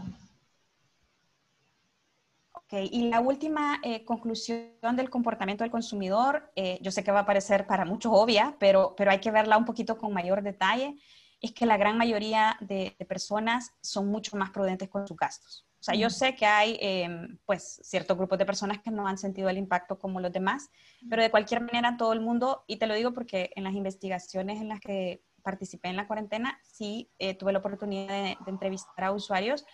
Y 2.91 3.09
la 3.09 3.19
última 3.19 3.79
eh, 3.83 4.05
conclusión 4.05 4.95
del 4.95 5.09
comportamiento 5.09 5.63
del 5.63 5.71
consumidor, 5.71 6.51
eh, 6.55 6.79
yo 6.81 6.89
sé 6.91 7.03
que 7.03 7.11
va 7.11 7.21
a 7.21 7.25
parecer 7.25 7.67
para 7.67 7.83
muchos 7.83 8.13
obvia, 8.15 8.55
pero, 8.59 8.95
pero 8.95 9.11
hay 9.11 9.19
que 9.19 9.29
verla 9.29 9.57
un 9.57 9.65
poquito 9.65 9.97
con 9.97 10.13
mayor 10.13 10.41
detalle, 10.41 10.95
es 11.41 11.51
que 11.51 11.65
la 11.65 11.75
gran 11.75 11.97
mayoría 11.97 12.55
de, 12.61 12.95
personas 13.09 13.73
son 13.81 14.07
mucho 14.07 14.37
más 14.37 14.51
prudentes 14.51 14.87
con 14.89 15.07
sus 15.07 15.17
gastos. 15.17 15.65
O 15.81 15.83
sea, 15.83 15.95
yo 15.95 16.11
sé 16.11 16.35
que 16.35 16.45
hay, 16.45 16.77
em, 16.79 17.39
pues, 17.43 17.81
ciertos 17.83 18.15
grupos 18.15 18.37
de 18.37 18.45
personas 18.45 18.79
que 18.83 18.91
no 18.91 19.07
han 19.07 19.17
sentido 19.17 19.49
el 19.49 19.57
impacto 19.57 19.97
como 19.97 20.19
los 20.19 20.31
demás, 20.31 20.69
pero 21.09 21.23
de 21.23 21.31
cualquier 21.31 21.61
manera 21.61 21.97
todo 21.97 22.13
el 22.13 22.21
mundo, 22.21 22.63
y 22.67 22.77
te 22.77 22.85
lo 22.85 22.93
digo 22.93 23.13
porque 23.13 23.51
en 23.55 23.63
las 23.63 23.73
investigaciones 23.73 24.61
en 24.61 24.69
las 24.69 24.79
que 24.79 25.23
participé 25.41 25.89
en 25.89 25.95
la 25.95 26.05
cuarentena, 26.05 26.59
sí 26.61 27.09
eh, 27.17 27.33
tuve 27.33 27.51
la 27.51 27.59
oportunidad 27.59 28.09
de, 28.09 28.37
de, 28.45 28.51
entrevistar 28.51 29.05
a 29.05 29.11
usuarios 29.11 29.65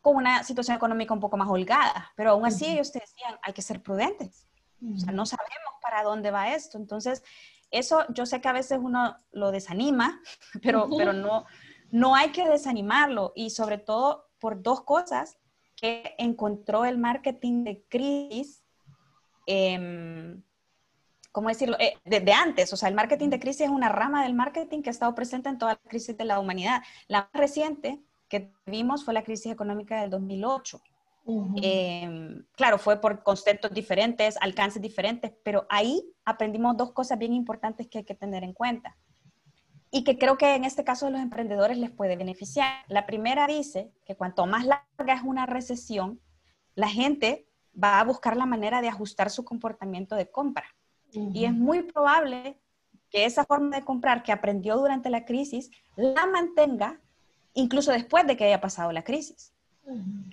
con 0.00 0.16
una 0.16 0.42
situación 0.42 0.74
económica 0.74 1.12
un 1.12 1.20
poco 1.20 1.36
más 1.36 1.48
holgada, 1.50 2.10
pero 2.16 2.30
aún 2.30 2.46
así 2.46 2.64
ellos 2.64 2.90
te 2.90 3.00
decían, 3.00 3.38
hay 3.42 3.52
que 3.52 3.60
ser 3.60 3.82
prudentes, 3.82 4.48
o 4.82 4.98
sea, 4.98 5.12
no 5.12 5.26
sabemos 5.26 5.74
para 5.82 6.02
dónde 6.02 6.30
va 6.30 6.54
esto, 6.54 6.78
entonces 6.78 7.22
eso 7.70 8.06
yo 8.14 8.24
sé 8.24 8.40
que 8.40 8.48
a 8.48 8.54
veces 8.54 8.78
uno 8.82 9.18
lo 9.32 9.50
desanima, 9.50 10.18
pero, 10.62 10.88
pero 10.96 11.12
no, 11.12 11.44
no 11.90 12.14
hay 12.16 12.32
que 12.32 12.48
desanimarlo 12.48 13.34
y 13.36 13.50
sobre 13.50 13.76
todo 13.76 14.30
por 14.38 14.62
dos 14.62 14.80
cosas 14.80 15.38
que 15.82 16.14
encontró 16.16 16.84
el 16.84 16.96
marketing 16.96 17.64
de 17.64 17.82
crisis, 17.88 18.64
eh, 19.48 20.40
¿cómo 21.32 21.48
decirlo? 21.48 21.76
Eh, 21.80 21.94
desde 22.04 22.32
antes, 22.32 22.72
o 22.72 22.76
sea, 22.76 22.88
el 22.88 22.94
marketing 22.94 23.30
de 23.30 23.40
crisis 23.40 23.62
es 23.62 23.68
una 23.68 23.88
rama 23.88 24.22
del 24.22 24.34
marketing 24.34 24.80
que 24.80 24.90
ha 24.90 24.92
estado 24.92 25.12
presente 25.16 25.48
en 25.48 25.58
toda 25.58 25.72
la 25.72 25.90
crisis 25.90 26.16
de 26.16 26.24
la 26.24 26.38
humanidad. 26.38 26.82
La 27.08 27.22
más 27.22 27.32
reciente 27.32 28.00
que 28.28 28.52
vimos 28.64 29.04
fue 29.04 29.12
la 29.12 29.24
crisis 29.24 29.50
económica 29.50 30.00
del 30.00 30.10
2008. 30.10 30.80
Em, 31.62 32.44
claro, 32.52 32.78
fue 32.78 33.00
por 33.00 33.24
conceptos 33.24 33.72
diferentes, 33.72 34.36
alcances 34.40 34.80
diferentes, 34.80 35.32
pero 35.44 35.66
ahí 35.68 36.04
aprendimos 36.24 36.76
dos 36.76 36.92
cosas 36.92 37.18
bien 37.18 37.32
importantes 37.32 37.88
que 37.88 37.98
hay 37.98 38.04
que 38.04 38.14
tener 38.14 38.44
en 38.44 38.52
cuenta 38.52 38.96
y 39.94 40.04
que 40.04 40.18
creo 40.18 40.38
que 40.38 40.54
en 40.54 40.64
este 40.64 40.84
caso 40.84 41.06
de 41.06 41.12
los 41.12 41.20
emprendedores 41.20 41.76
les 41.76 41.90
puede 41.90 42.16
beneficiar. 42.16 42.82
La 42.88 43.04
primera 43.04 43.46
dice 43.46 43.92
que 44.06 44.16
cuanto 44.16 44.46
más 44.46 44.64
larga 44.64 45.14
es 45.14 45.22
una 45.22 45.44
recesión, 45.44 46.18
la 46.74 46.88
gente 46.88 47.46
va 47.80 48.00
a 48.00 48.04
buscar 48.04 48.34
la 48.34 48.46
manera 48.46 48.80
de 48.80 48.88
ajustar 48.88 49.30
su 49.30 49.44
comportamiento 49.44 50.16
de 50.16 50.30
compra. 50.30 50.64
Y 51.12 51.44
es 51.44 51.52
muy 51.52 51.82
probable 51.82 52.58
que 53.10 53.26
esa 53.26 53.44
forma 53.44 53.76
de 53.76 53.84
comprar 53.84 54.22
que 54.22 54.32
aprendió 54.32 54.78
durante 54.78 55.10
la 55.10 55.26
crisis 55.26 55.70
la 55.94 56.24
mantenga 56.24 56.98
incluso 57.52 57.92
después 57.92 58.26
de 58.26 58.34
que 58.34 58.44
haya 58.44 58.62
pasado 58.62 58.92
la 58.92 59.04
crisis. 59.04 59.52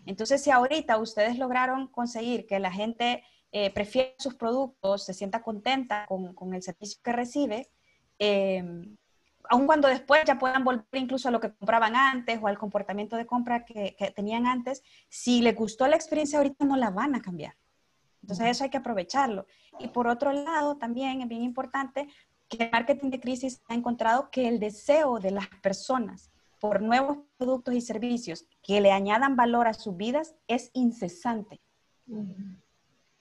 Entonces, 0.05 0.41
si 0.41 0.51
ahorita 0.51 0.97
ustedes 0.99 1.37
lograron 1.37 1.87
conseguir 1.87 2.47
que 2.47 2.59
la 2.59 2.71
gente 2.71 3.23
eh, 3.51 3.73
prefiera 3.73 4.11
sus 4.19 4.35
productos, 4.35 5.03
se 5.03 5.13
sienta 5.13 5.41
contenta 5.41 6.05
con, 6.07 6.53
el 6.53 6.63
servicio 6.63 7.01
que 7.03 7.11
recibe, 7.11 7.69
eh, 8.19 8.63
aun 9.49 9.65
cuando 9.65 9.87
después 9.87 10.23
ya 10.25 10.37
puedan 10.37 10.63
volver 10.63 10.85
incluso 10.93 11.27
a 11.27 11.31
lo 11.31 11.39
que 11.39 11.51
compraban 11.51 11.95
antes 11.95 12.39
o 12.41 12.47
al 12.47 12.57
comportamiento 12.57 13.15
de 13.15 13.25
compra 13.25 13.65
que, 13.65 13.95
tenían 14.15 14.45
antes, 14.45 14.83
si 15.09 15.41
les 15.41 15.55
gustó 15.55 15.87
la 15.87 15.95
experiencia 15.95 16.37
ahorita 16.37 16.65
no 16.65 16.77
la 16.77 16.91
van 16.91 17.15
a 17.15 17.21
cambiar. 17.21 17.55
Entonces 18.21 18.47
eso 18.47 18.63
hay 18.63 18.69
que 18.69 18.77
aprovecharlo. 18.77 19.47
Y 19.79 19.87
por 19.87 20.07
otro 20.07 20.31
lado, 20.31 20.77
también 20.77 21.21
es 21.21 21.27
bien 21.27 21.41
importante 21.41 22.07
que 22.47 22.65
el 22.65 22.71
marketing 22.71 23.09
de 23.09 23.19
crisis 23.19 23.61
ha 23.67 23.73
encontrado 23.73 24.29
que 24.29 24.47
el 24.47 24.59
deseo 24.59 25.19
de 25.19 25.31
las 25.31 25.47
personas 25.61 26.31
por 26.59 26.81
nuevos 26.81 27.17
productos 27.37 27.73
y 27.73 27.81
servicios 27.81 28.45
que 28.61 28.81
le 28.81 28.91
añadan 28.91 29.35
valor 29.35 29.67
a 29.67 29.73
sus 29.73 29.97
vidas 29.97 30.35
es 30.47 30.69
incesante. 30.73 31.59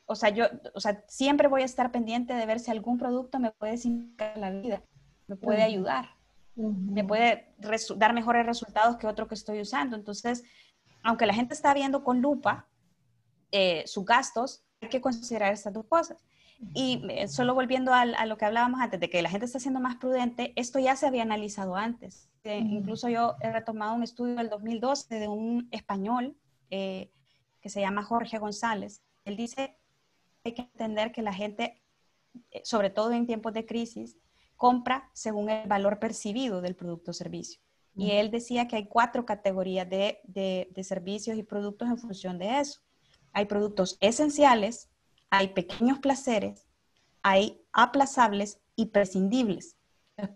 O 0.05 0.15
sea, 0.15 0.29
yo, 0.31 0.47
o 0.75 0.81
sea, 0.81 1.05
siempre 1.09 1.49
voy 1.49 1.63
a 1.63 1.67
estar 1.67 1.91
pendiente 1.91 2.35
de 2.35 2.45
ver 2.45 2.61
si 2.61 2.71
algún 2.71 2.99
producto 2.99 3.39
me 3.39 3.53
puede 3.53 3.79
significar 3.79 4.37
la 4.37 4.51
vida, 4.51 4.83
me 5.27 5.37
puede 5.37 5.63
ayudar, 5.63 6.18
me 6.59 7.05
puede 7.05 7.55
dar 7.97 8.13
mejores 8.13 8.45
resultados 8.45 8.97
que 8.97 9.07
otro 9.07 9.29
que 9.29 9.35
estoy 9.35 9.61
usando. 9.61 9.97
Entonces, 9.97 10.45
aunque 11.03 11.27
la 11.27 11.35
gente 11.35 11.55
está 11.55 11.73
viendo 11.73 12.05
con 12.05 12.21
lupa 12.21 12.69
eh, 13.53 13.85
sus 13.87 14.05
gastos, 14.05 14.65
hay 14.81 14.89
que 14.89 15.01
considerar 15.01 15.53
estas 15.53 15.73
dos 15.73 15.87
cosas. 15.87 16.25
Y 16.75 17.03
eh, 17.11 17.29
solo 17.29 17.55
volviendo 17.55 17.95
a, 17.95 18.05
lo 18.27 18.37
que 18.37 18.45
hablábamos 18.45 18.81
antes, 18.81 18.99
de 18.99 19.09
que 19.09 19.23
la 19.23 19.31
gente 19.31 19.47
está 19.47 19.61
siendo 19.61 19.81
más 19.81 19.97
prudente, 19.97 20.53
esto 20.57 20.79
ya 20.79 20.97
se 20.97 21.07
había 21.07 21.23
analizado 21.23 21.77
antes. 21.77 22.29
Incluso 22.45 23.09
yo 23.09 23.37
he 23.41 23.53
retomado 23.53 23.95
un 23.95 24.03
estudio 24.03 24.35
del 24.37 24.49
2012 24.49 25.15
de 25.15 25.29
un 25.29 25.69
español 25.71 26.37
eh, 26.71 27.11
que 27.61 27.69
se 27.69 27.81
llama 27.81 28.03
Jorge 28.03 28.39
González. 28.39 29.03
Él 29.25 29.37
dice 29.37 29.77
hay 30.45 30.55
que 30.55 30.63
entender 30.63 31.13
que 31.13 31.23
la 31.23 31.33
gente, 31.33 31.83
eh, 32.51 32.63
sobre 32.65 32.91
todo 32.91 33.13
en 33.13 33.27
tiempos 33.27 33.53
de 33.53 33.67
crisis, 33.67 34.17
compra 34.59 35.09
según 35.15 35.49
el 35.49 35.67
valor 35.67 35.99
percibido 35.99 36.61
del 36.61 36.77
producto 36.77 37.13
o 37.13 37.15
servicio. 37.15 37.63
Y 37.97 38.13
él 38.13 38.31
decía 38.31 38.69
que 38.69 38.77
hay 38.77 38.87
cuatro 38.87 39.27
categorías 39.27 39.89
de, 39.89 40.21
de 40.25 40.85
servicios 40.85 41.37
y 41.37 41.43
productos 41.43 41.89
en 41.89 41.99
función 41.99 42.39
de 42.39 42.61
eso. 42.61 42.81
Hay 43.33 43.47
productos 43.47 43.97
esenciales, 44.01 44.89
hay 45.31 45.49
pequeños 45.49 45.99
placeres, 45.99 46.69
hay 47.23 47.61
aplazables 47.73 48.61
y 48.77 48.87
prescindibles. 48.87 49.77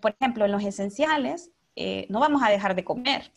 por 0.00 0.16
ejemplo, 0.18 0.44
en 0.44 0.52
los 0.52 0.64
esenciales 0.64 1.50
eh, 1.76 2.06
no 2.08 2.20
vamos 2.20 2.42
a 2.42 2.50
dejar 2.50 2.74
de 2.74 2.84
comer, 2.84 3.32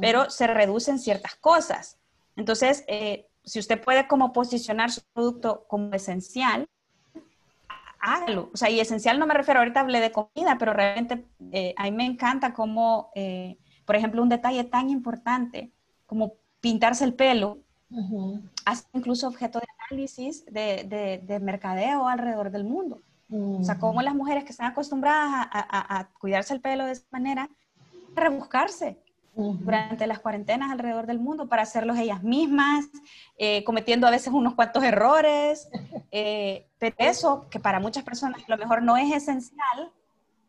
pero 0.00 0.30
se 0.30 0.46
reducen 0.46 0.98
ciertas 0.98 1.34
cosas. 1.36 1.98
Entonces, 2.36 2.84
eh, 2.88 3.28
si 3.44 3.58
usted 3.58 3.80
puede 3.82 4.06
como 4.08 4.32
posicionar 4.32 4.90
su 4.90 5.02
producto 5.12 5.64
como 5.68 5.92
esencial, 5.94 6.68
hágalo. 8.00 8.50
O 8.52 8.56
sea, 8.56 8.70
y 8.70 8.80
esencial 8.80 9.18
no 9.18 9.26
me 9.26 9.34
refiero, 9.34 9.60
ahorita 9.60 9.80
hablé 9.80 10.00
de 10.00 10.12
comida, 10.12 10.56
pero 10.58 10.72
realmente 10.72 11.26
eh, 11.52 11.74
a 11.76 11.84
mí 11.84 11.92
me 11.92 12.06
encanta 12.06 12.52
como, 12.52 13.10
por 13.84 13.96
ejemplo, 13.96 14.22
un 14.22 14.28
detalle 14.28 14.64
tan 14.64 14.90
importante 14.90 15.72
como 16.06 16.34
pintarse 16.60 17.04
el 17.04 17.14
pelo, 17.14 17.58
hace 18.64 18.84
incluso 18.92 19.26
objeto 19.26 19.58
de 19.58 19.66
análisis 19.88 20.44
de, 20.46 21.20
de, 21.26 21.40
mercadeo 21.40 22.08
alrededor 22.08 22.50
del 22.50 22.64
mundo. 22.64 23.02
O 23.32 23.62
sea, 23.62 23.78
cómo 23.78 24.02
las 24.02 24.14
mujeres 24.14 24.44
que 24.44 24.50
están 24.50 24.72
acostumbradas 24.72 25.48
a, 25.52 26.08
cuidarse 26.18 26.52
el 26.52 26.60
pelo 26.60 26.84
de 26.84 26.92
esa 26.92 27.06
manera, 27.10 27.48
rebuscarse 28.14 28.98
durante 29.34 30.06
las 30.06 30.18
cuarentenas 30.18 30.70
alrededor 30.70 31.06
del 31.06 31.18
mundo 31.18 31.48
para 31.48 31.62
hacerlos 31.62 31.98
ellas 31.98 32.22
mismas, 32.22 32.86
eh, 33.38 33.64
cometiendo 33.64 34.06
a 34.06 34.10
veces 34.10 34.32
unos 34.32 34.54
cuantos 34.54 34.82
errores, 34.82 35.68
eh, 36.10 36.66
pero 36.78 36.96
eso 36.98 37.46
que 37.50 37.60
para 37.60 37.80
muchas 37.80 38.04
personas 38.04 38.42
a 38.46 38.50
lo 38.50 38.58
mejor 38.58 38.82
no 38.82 38.96
es 38.96 39.12
esencial, 39.14 39.92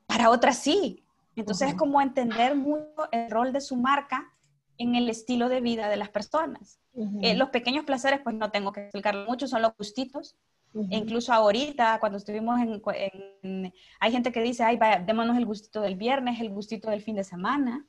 para 0.07 0.29
otras 0.29 0.57
sí. 0.57 1.03
Entonces 1.35 1.69
es 1.69 1.75
como 1.75 2.01
entender 2.01 2.55
mucho 2.55 2.85
el 3.11 3.31
rol 3.31 3.53
de 3.53 3.61
su 3.61 3.77
marca 3.77 4.29
en 4.77 4.95
el 4.95 5.09
estilo 5.09 5.47
de 5.47 5.61
vida 5.61 5.87
de 5.87 5.95
las 5.95 6.09
personas. 6.09 6.79
Eh, 7.21 7.35
los 7.35 7.49
pequeños 7.49 7.85
placeres, 7.85 8.19
pues 8.21 8.35
no 8.35 8.51
tengo 8.51 8.73
que 8.73 8.81
explicarlo 8.81 9.25
mucho, 9.25 9.47
son 9.47 9.61
los 9.61 9.75
gustitos. 9.77 10.35
E 10.73 10.97
incluso 10.97 11.33
ahorita, 11.33 11.99
cuando 11.99 12.17
estuvimos 12.17 12.59
en, 12.61 13.73
Hay 13.99 14.11
gente 14.11 14.31
que 14.31 14.41
dice, 14.41 14.63
ay, 14.63 14.77
vaya, 14.77 14.99
démonos 14.99 15.37
el 15.37 15.45
gustito 15.45 15.81
del 15.81 15.95
viernes, 15.95 16.39
el 16.39 16.49
gustito 16.49 16.89
del 16.89 17.01
fin 17.01 17.15
de 17.15 17.23
semana. 17.23 17.85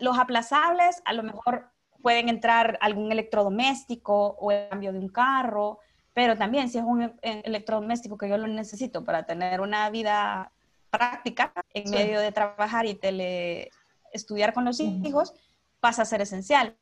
Los 0.00 0.18
aplazables, 0.18 1.02
a 1.04 1.12
lo 1.14 1.22
mejor 1.22 1.70
pueden 2.02 2.28
entrar 2.28 2.78
algún 2.80 3.10
electrodoméstico 3.10 4.36
o 4.38 4.52
el 4.52 4.68
cambio 4.68 4.92
de 4.92 4.98
un 4.98 5.08
carro, 5.08 5.78
pero 6.12 6.36
también 6.36 6.68
si 6.68 6.78
es 6.78 6.84
un 6.84 7.02
e, 7.02 7.12
electrodoméstico 7.44 8.18
que 8.18 8.28
yo 8.28 8.36
lo 8.36 8.46
necesito 8.46 9.04
para 9.04 9.24
tener 9.24 9.60
una 9.60 9.88
vida 9.90 10.52
práctica 10.90 11.52
en 11.74 11.90
medio 11.90 12.20
de 12.20 12.32
trabajar 12.32 12.86
y 12.86 12.94
tele 12.94 13.70
estudiar 14.12 14.52
con 14.52 14.64
los 14.64 14.80
hijos, 14.80 15.34
pasa 15.80 16.02
a 16.02 16.04
ser 16.04 16.20
esencial. 16.20 16.76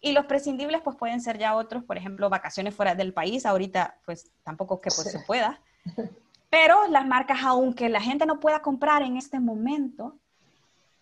Y 0.00 0.12
los 0.12 0.26
prescindibles 0.26 0.80
pues 0.82 0.96
pueden 0.96 1.20
ser 1.20 1.38
ya 1.38 1.56
otros, 1.56 1.84
por 1.84 1.96
ejemplo, 1.96 2.30
vacaciones 2.30 2.74
fuera 2.74 2.94
del 2.94 3.12
país, 3.12 3.44
ahorita 3.44 3.98
pues 4.04 4.30
tampoco 4.44 4.80
que 4.80 4.90
pues, 4.94 5.10
se 5.10 5.20
pueda. 5.20 5.60
Pero 6.50 6.88
las 6.88 7.06
marcas, 7.06 7.38
aunque 7.42 7.88
la 7.88 8.00
gente 8.00 8.24
no 8.24 8.40
pueda 8.40 8.62
comprar 8.62 9.02
en 9.02 9.16
este 9.16 9.38
momento, 9.38 10.16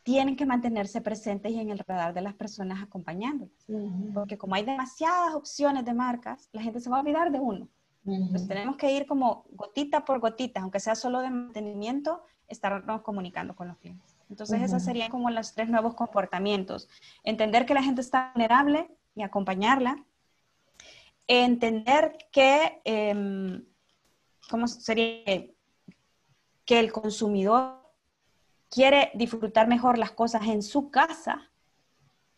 tienen 0.02 0.36
que 0.36 0.46
mantenerse 0.46 1.00
presentes 1.00 1.52
y 1.52 1.60
en 1.60 1.70
el 1.70 1.78
radar 1.80 2.14
de 2.14 2.20
las 2.20 2.34
personas 2.34 2.82
acompañándolas. 2.82 3.66
Porque 4.14 4.38
como 4.38 4.54
hay 4.54 4.64
demasiadas 4.64 5.34
opciones 5.34 5.84
de 5.84 5.94
marcas, 5.94 6.48
la 6.52 6.62
gente 6.62 6.80
se 6.80 6.90
va 6.90 6.98
a 6.98 7.00
olvidar 7.00 7.30
de 7.30 7.40
uno. 7.40 7.68
Entonces 8.04 8.46
tenemos 8.46 8.76
que 8.76 8.92
ir 8.92 9.06
como 9.06 9.44
gotita 9.50 10.04
por 10.04 10.20
gotita, 10.20 10.60
aunque 10.60 10.78
sea 10.78 10.94
solo 10.94 11.20
de 11.20 11.30
mantenimiento, 11.30 12.22
estarnos 12.46 13.02
comunicando 13.02 13.56
con 13.56 13.68
los 13.68 13.76
clientes. 13.78 14.15
Entonces, 14.28 14.60
esos 14.60 14.82
serían 14.82 15.10
como 15.10 15.30
los 15.30 15.54
tres 15.54 15.68
nuevos 15.68 15.94
comportamientos. 15.94 16.88
Entender 17.22 17.64
que 17.64 17.74
la 17.74 17.82
gente 17.82 18.00
está 18.00 18.32
vulnerable 18.34 18.88
y 19.14 19.22
acompañarla. 19.22 20.04
Entender 21.28 22.16
que, 22.32 22.80
em, 22.84 23.64
¿cómo 24.50 24.66
sería? 24.66 25.46
Que 26.64 26.80
el 26.80 26.92
consumidor 26.92 27.86
quiere 28.68 29.10
disfrutar 29.14 29.68
mejor 29.68 29.98
las 29.98 30.10
cosas 30.10 30.46
en 30.46 30.62
su 30.62 30.90
casa. 30.90 31.50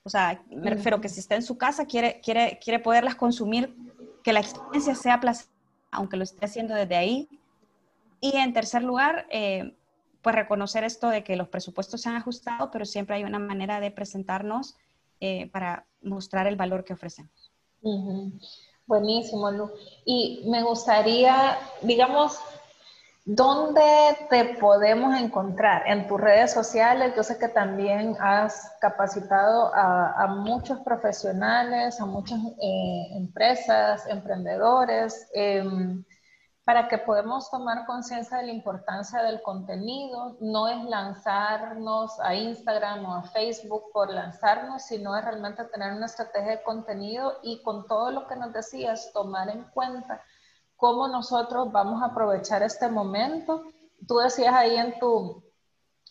O 0.03 0.11
sea, 0.11 0.42
me 0.51 0.70
refiero 0.70 1.01
que 1.01 1.09
si 1.09 1.20
está 1.20 1.35
en 1.35 1.42
su 1.42 1.59
casa, 1.59 1.87
quiere, 1.87 2.20
quiere, 2.20 2.59
quiere 2.62 2.79
poderlas 2.79 3.14
consumir, 3.14 3.74
que 4.22 4.33
la 4.33 4.40
experiencia 4.40 4.94
sea 4.94 5.20
placentera, 5.20 5.57
aunque 5.90 6.16
lo 6.16 6.24
esté 6.24 6.44
haciendo 6.44 6.74
desde 6.74 6.96
ahí. 6.96 7.29
Y 8.20 8.37
en 8.37 8.53
tercer 8.53 8.83
lugar, 8.83 9.27
eh, 9.31 9.78
pues 10.22 10.35
reconocer 10.35 10.85
esto 10.85 11.09
de 11.09 11.22
que 11.22 11.37
los 11.37 11.48
presupuestos 11.48 12.02
se 12.02 12.09
han 12.09 12.16
ajustado, 12.16 12.70
pero 12.70 12.85
siempre 12.85 13.16
hay 13.16 13.24
una 13.24 13.38
manera 13.38 13.81
de 13.81 13.90
presentarnos 13.90 14.76
eh, 15.20 15.48
para 15.50 15.87
mostrar 16.02 16.46
el 16.46 16.57
valor 16.57 16.85
que 16.85 16.92
ofrecemos. 16.92 17.52
Buenísimo, 18.87 19.50
Lu. 19.50 19.70
Y 20.04 20.44
me 20.46 20.62
gustaría, 20.62 21.59
digamos, 21.83 22.38
¿dónde 23.24 23.83
te 24.31 24.57
podemos 24.57 25.20
encontrar? 25.20 25.83
En 25.87 26.07
tus 26.07 26.20
redes 26.20 26.52
sociales, 26.52 27.12
yo 27.14 27.22
sé 27.22 27.38
que 27.38 27.48
también 27.48 28.16
has 28.18 28.72
capacitado 28.81 29.70
a, 29.74 30.26
muchos 30.28 30.78
profesionales, 30.81 32.00
a 32.00 32.07
muchas 32.07 32.40
eh, 32.62 33.09
empresas, 33.12 34.07
emprendedores. 34.09 35.28
Em, 35.35 36.04
para 36.68 36.87
que 36.87 36.98
podamos 36.98 37.50
tomar 37.50 37.87
conciencia 37.87 38.37
de 38.37 38.42
la 38.42 38.52
importancia 38.52 39.22
del 39.22 39.40
contenido. 39.40 40.37
No 40.38 40.68
es 40.68 40.85
lanzarnos 40.85 42.20
a 42.20 42.35
Instagram 42.35 43.07
o 43.07 43.14
a 43.14 43.22
Facebook 43.22 43.85
por 43.90 44.11
lanzarnos, 44.11 44.83
sino 44.83 45.16
es 45.16 45.24
realmente 45.24 45.64
tener 45.64 45.94
una 45.94 46.04
estrategia 46.04 46.57
de 46.57 46.62
contenido 46.62 47.38
y 47.42 47.62
con 47.62 47.87
todo 47.87 48.11
lo 48.11 48.26
que 48.26 48.37
nos 48.37 48.52
decías, 48.52 49.11
tomar 49.14 49.48
en 49.48 49.64
cuenta 49.72 50.22
cómo 50.76 51.09
nosotros 51.09 51.72
vamos 51.72 52.02
a 52.02 52.09
aprovechar 52.09 52.62
este 52.62 52.90
momento. 52.90 53.62
Tú 54.07 54.18
decías 54.18 54.52
ahí 54.52 54.76
en 54.76 54.98
tu, 54.98 55.42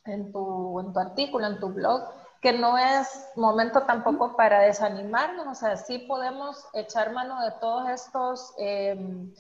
en 0.06 0.32
tu, 0.32 0.80
en 0.80 0.92
tu 0.92 1.00
artículo, 1.00 1.46
en 1.46 1.60
tu 1.60 1.70
blog, 1.70 2.02
que 2.42 2.54
no 2.54 2.80
es 2.80 3.30
momento 3.36 3.84
tampoco 3.84 4.36
para 4.36 4.62
desanimarnos, 4.62 5.46
o 5.46 5.54
sea, 5.54 5.78
sí 5.78 6.00
podemos 6.00 6.66
echar 6.74 7.14
mano 7.14 7.46
de 7.46 7.52
todos 7.62 7.88
estos... 7.90 8.56
Eh, 8.58 9.32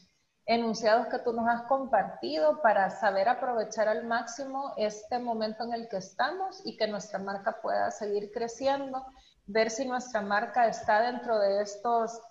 enunciados 0.47 1.07
que 1.07 1.19
tú 1.19 1.33
nos 1.33 1.47
has 1.47 1.63
compartido 1.63 2.61
para 2.61 2.89
saber 2.89 3.27
aprovechar 3.27 3.89
al 3.89 4.05
máximo 4.05 4.73
este 4.77 5.19
momento 5.19 5.65
en 5.65 5.73
el 5.73 5.89
que 5.89 5.97
estamos 5.97 6.61
y 6.65 6.77
que 6.77 6.87
nuestra 6.87 7.19
marca 7.19 7.59
pueda 7.61 7.91
seguir 7.91 8.31
creciendo, 8.31 9.05
ver 9.45 9.69
si 9.69 9.85
nuestra 9.85 10.21
marca 10.21 10.67
está 10.67 11.01
dentro 11.01 11.37
de 11.37 11.61
estos 11.61 12.21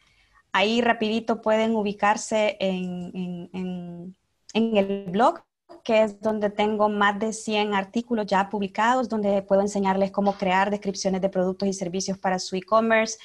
Ahí 0.53 0.81
rapidito 0.81 1.43
pueden 1.43 1.75
ubicarse 1.75 2.57
en, 2.61 3.11
en, 3.53 4.17
en 4.55 4.77
el 4.77 5.11
blog 5.11 5.43
que 5.89 6.03
es 6.03 6.21
donde 6.21 6.51
tengo 6.51 6.91
más 6.91 7.19
de 7.19 7.33
100 7.33 7.73
artículos 7.73 8.27
ya 8.27 8.51
publicados, 8.51 9.09
donde 9.09 9.41
puedo 9.41 9.63
enseñarles 9.63 10.11
cómo 10.11 10.35
crear 10.35 10.71
descripciones 10.71 11.23
de 11.23 11.31
productos 11.31 11.67
y 11.67 11.73
servicios 11.73 12.19
para 12.19 12.39
su 12.39 12.57
e-commerce, 12.57 13.17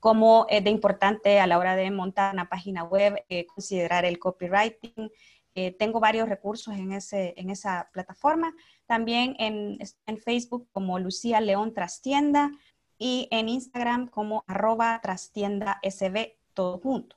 cómo 0.00 0.44
es 0.50 0.62
de 0.62 0.68
importante 0.68 1.40
a 1.40 1.46
la 1.46 1.56
hora 1.56 1.76
de 1.76 1.90
montar 1.90 2.34
una 2.34 2.50
página 2.50 2.84
web, 2.84 3.24
eh, 3.30 3.46
considerar 3.46 4.04
el 4.04 4.18
copywriting. 4.18 5.10
Eh, 5.54 5.74
tengo 5.78 5.98
varios 5.98 6.28
recursos 6.28 6.74
en, 6.74 6.92
ese, 6.92 7.32
en 7.38 7.48
esa 7.48 7.88
plataforma. 7.90 8.54
También 8.84 9.34
en, 9.38 9.78
en 10.04 10.18
Facebook 10.18 10.68
como 10.72 10.98
Lucía 10.98 11.40
León 11.40 11.72
Trastienda 11.72 12.50
y 12.98 13.28
en 13.30 13.48
Instagram 13.48 14.08
como 14.08 14.44
arroba 14.46 15.00
trastienda 15.02 15.80
sb, 15.82 16.36
todo 16.52 16.80
junto. 16.80 17.16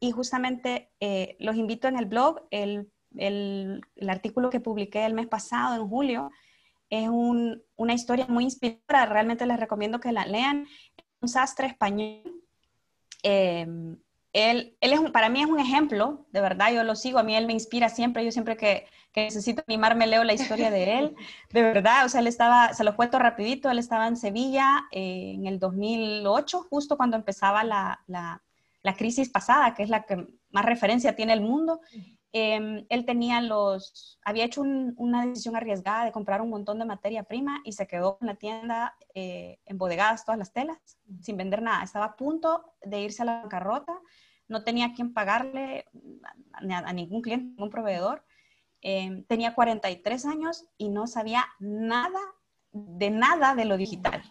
Y 0.00 0.10
justamente 0.10 0.90
eh, 1.00 1.34
los 1.38 1.56
invito 1.56 1.88
en 1.88 1.98
el 1.98 2.04
blog, 2.04 2.42
el 2.50 2.92
el, 3.16 3.80
artículo 4.08 4.50
que 4.50 4.60
publiqué 4.60 5.04
el 5.04 5.14
mes 5.14 5.26
pasado, 5.26 5.76
en 5.76 5.88
julio, 5.88 6.30
es 6.90 7.08
una 7.08 7.94
historia 7.94 8.26
muy 8.28 8.44
inspiradora. 8.44 9.06
Realmente 9.06 9.46
les 9.46 9.58
recomiendo 9.58 10.00
que 10.00 10.12
la 10.12 10.26
lean. 10.26 10.66
Un 11.20 11.28
sastre 11.28 11.66
español. 11.66 12.22
Em, 13.22 13.96
él, 14.34 14.76
él 14.80 14.92
es 14.92 15.10
para 15.12 15.28
mí 15.28 15.40
es 15.40 15.46
un 15.46 15.60
ejemplo, 15.60 16.26
de 16.32 16.40
verdad, 16.40 16.72
yo 16.72 16.82
lo 16.82 16.96
sigo, 16.96 17.20
a 17.20 17.22
mí 17.22 17.36
él 17.36 17.46
me 17.46 17.52
inspira 17.52 17.88
siempre, 17.88 18.24
yo 18.24 18.32
siempre 18.32 18.56
que, 18.56 18.86
necesito 19.14 19.62
animarme 19.68 20.08
leo 20.08 20.24
la 20.24 20.34
historia 20.34 20.72
de 20.72 20.98
él, 20.98 21.16
de 21.52 21.62
verdad, 21.62 22.04
o 22.04 22.08
sea, 22.08 22.20
él 22.20 22.26
estaba, 22.26 22.74
se 22.74 22.82
lo 22.82 22.96
cuento 22.96 23.20
rapidito, 23.20 23.70
él 23.70 23.78
estaba 23.78 24.08
en 24.08 24.16
Sevilla 24.16 24.86
eh, 24.90 25.34
en 25.36 25.46
el 25.46 25.60
2008, 25.60 26.66
justo 26.68 26.96
cuando 26.96 27.16
empezaba 27.16 27.62
la, 27.62 28.00
la, 28.08 28.42
la, 28.82 28.96
crisis 28.96 29.28
pasada, 29.28 29.72
que 29.72 29.84
es 29.84 29.88
la 29.88 30.02
que 30.02 30.26
más 30.50 30.64
referencia 30.64 31.14
tiene 31.14 31.32
el 31.32 31.40
mundo, 31.40 31.80
Em, 32.36 32.84
él 32.88 33.04
tenía 33.06 33.40
los, 33.40 34.18
había 34.24 34.44
hecho 34.44 34.62
una 34.62 35.24
decisión 35.24 35.54
arriesgada 35.54 36.04
de 36.04 36.10
comprar 36.10 36.42
un 36.42 36.50
montón 36.50 36.80
de 36.80 36.84
materia 36.84 37.22
prima 37.22 37.60
y 37.62 37.70
se 37.70 37.86
quedó 37.86 38.18
en 38.20 38.26
la 38.26 38.34
tienda 38.34 38.96
eh, 39.14 39.60
embodegadas 39.66 40.24
todas 40.24 40.40
las 40.40 40.52
telas, 40.52 40.76
sin 41.22 41.36
vender 41.36 41.62
nada. 41.62 41.84
Estaba 41.84 42.06
a 42.06 42.16
punto 42.16 42.72
de 42.82 43.02
irse 43.02 43.22
a 43.22 43.26
la 43.26 43.42
bancarrota, 43.42 43.96
no 44.48 44.64
tenía 44.64 44.94
quien 44.94 45.14
pagarle 45.14 45.84
a, 46.54 46.92
ningún 46.92 47.22
cliente, 47.22 47.50
ningún 47.50 47.70
proveedor. 47.70 48.24
Em, 48.80 49.22
tenía 49.26 49.54
43 49.54 50.26
años 50.26 50.64
y 50.76 50.88
no 50.88 51.06
sabía 51.06 51.44
nada 51.60 52.18
de 52.72 53.10
nada 53.10 53.54
de 53.54 53.64
lo 53.64 53.76
digital. 53.76 54.24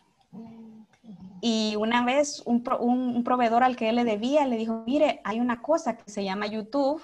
Y 1.39 1.77
una 1.77 2.03
vez 2.03 2.43
un, 2.45 2.65
un 2.81 3.23
proveedor 3.23 3.63
al 3.63 3.77
que 3.77 3.87
él 3.87 3.95
le 3.95 4.03
debía 4.03 4.45
le 4.45 4.57
dijo, 4.57 4.83
mire, 4.85 5.21
hay 5.23 5.39
una 5.39 5.61
cosa 5.61 5.95
que 5.95 6.11
se 6.11 6.25
llama 6.25 6.47
YouTube 6.47 7.01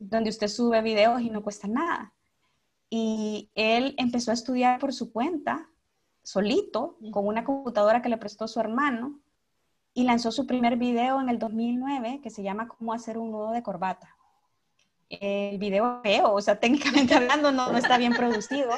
donde 0.00 0.30
usted 0.30 0.48
sube 0.48 0.80
videos 0.82 1.20
y 1.20 1.30
no 1.30 1.42
cuesta 1.42 1.68
nada. 1.68 2.12
Y 2.88 3.50
él 3.54 3.94
empezó 3.98 4.32
a 4.32 4.34
estudiar 4.34 4.80
por 4.80 4.92
su 4.92 5.12
cuenta 5.12 5.68
solito 6.22 6.98
con 7.12 7.26
una 7.26 7.44
computadora 7.44 8.02
que 8.02 8.08
le 8.08 8.16
prestó 8.16 8.48
su 8.48 8.58
hermano 8.58 9.20
y 9.94 10.04
lanzó 10.04 10.32
su 10.32 10.46
primer 10.46 10.76
video 10.76 11.20
en 11.20 11.28
el 11.28 11.38
2009 11.38 12.20
que 12.22 12.30
se 12.30 12.42
llama 12.42 12.66
Cómo 12.66 12.92
hacer 12.92 13.18
un 13.18 13.30
nudo 13.30 13.52
de 13.52 13.62
corbata. 13.62 14.16
El 15.08 15.58
video 15.58 16.00
es 16.02 16.10
feo, 16.10 16.32
o 16.32 16.40
sea, 16.40 16.58
técnicamente 16.60 17.14
hablando 17.14 17.52
no, 17.52 17.70
no 17.70 17.78
está 17.78 17.98
bien 17.98 18.14
producido, 18.14 18.70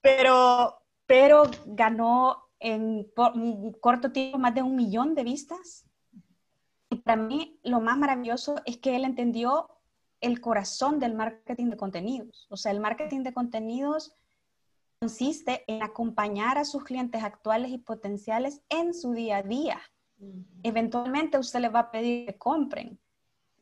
pero, 0.00 0.80
pero 1.06 1.50
ganó 1.66 2.48
en 2.60 3.10
un 3.34 3.72
corto 3.74 4.10
tiempo 4.10 4.38
más 4.38 4.54
de 4.54 4.62
un 4.62 4.74
millón 4.74 5.14
de 5.14 5.24
vistas. 5.24 5.84
Y 6.88 6.96
para 6.96 7.20
mí 7.20 7.58
lo 7.62 7.80
más 7.80 7.98
maravilloso 7.98 8.56
es 8.64 8.78
que 8.78 8.96
él 8.96 9.04
entendió 9.04 9.68
el 10.24 10.40
corazón 10.40 10.98
del 10.98 11.14
marketing 11.14 11.70
de 11.70 11.76
contenidos. 11.76 12.46
O 12.50 12.56
sea, 12.56 12.72
el 12.72 12.80
marketing 12.80 13.22
de 13.22 13.34
contenidos 13.34 14.16
consiste 14.98 15.64
en 15.66 15.82
acompañar 15.82 16.56
a 16.56 16.64
sus 16.64 16.82
clientes 16.82 17.22
actuales 17.22 17.70
y 17.70 17.78
potenciales 17.78 18.62
en 18.70 18.94
su 18.94 19.12
día 19.12 19.38
a 19.38 19.42
día. 19.42 19.80
Eventualmente 20.62 21.38
usted 21.38 21.60
les 21.60 21.74
va 21.74 21.80
a 21.80 21.90
pedir 21.90 22.26
que 22.26 22.38
compren, 22.38 22.98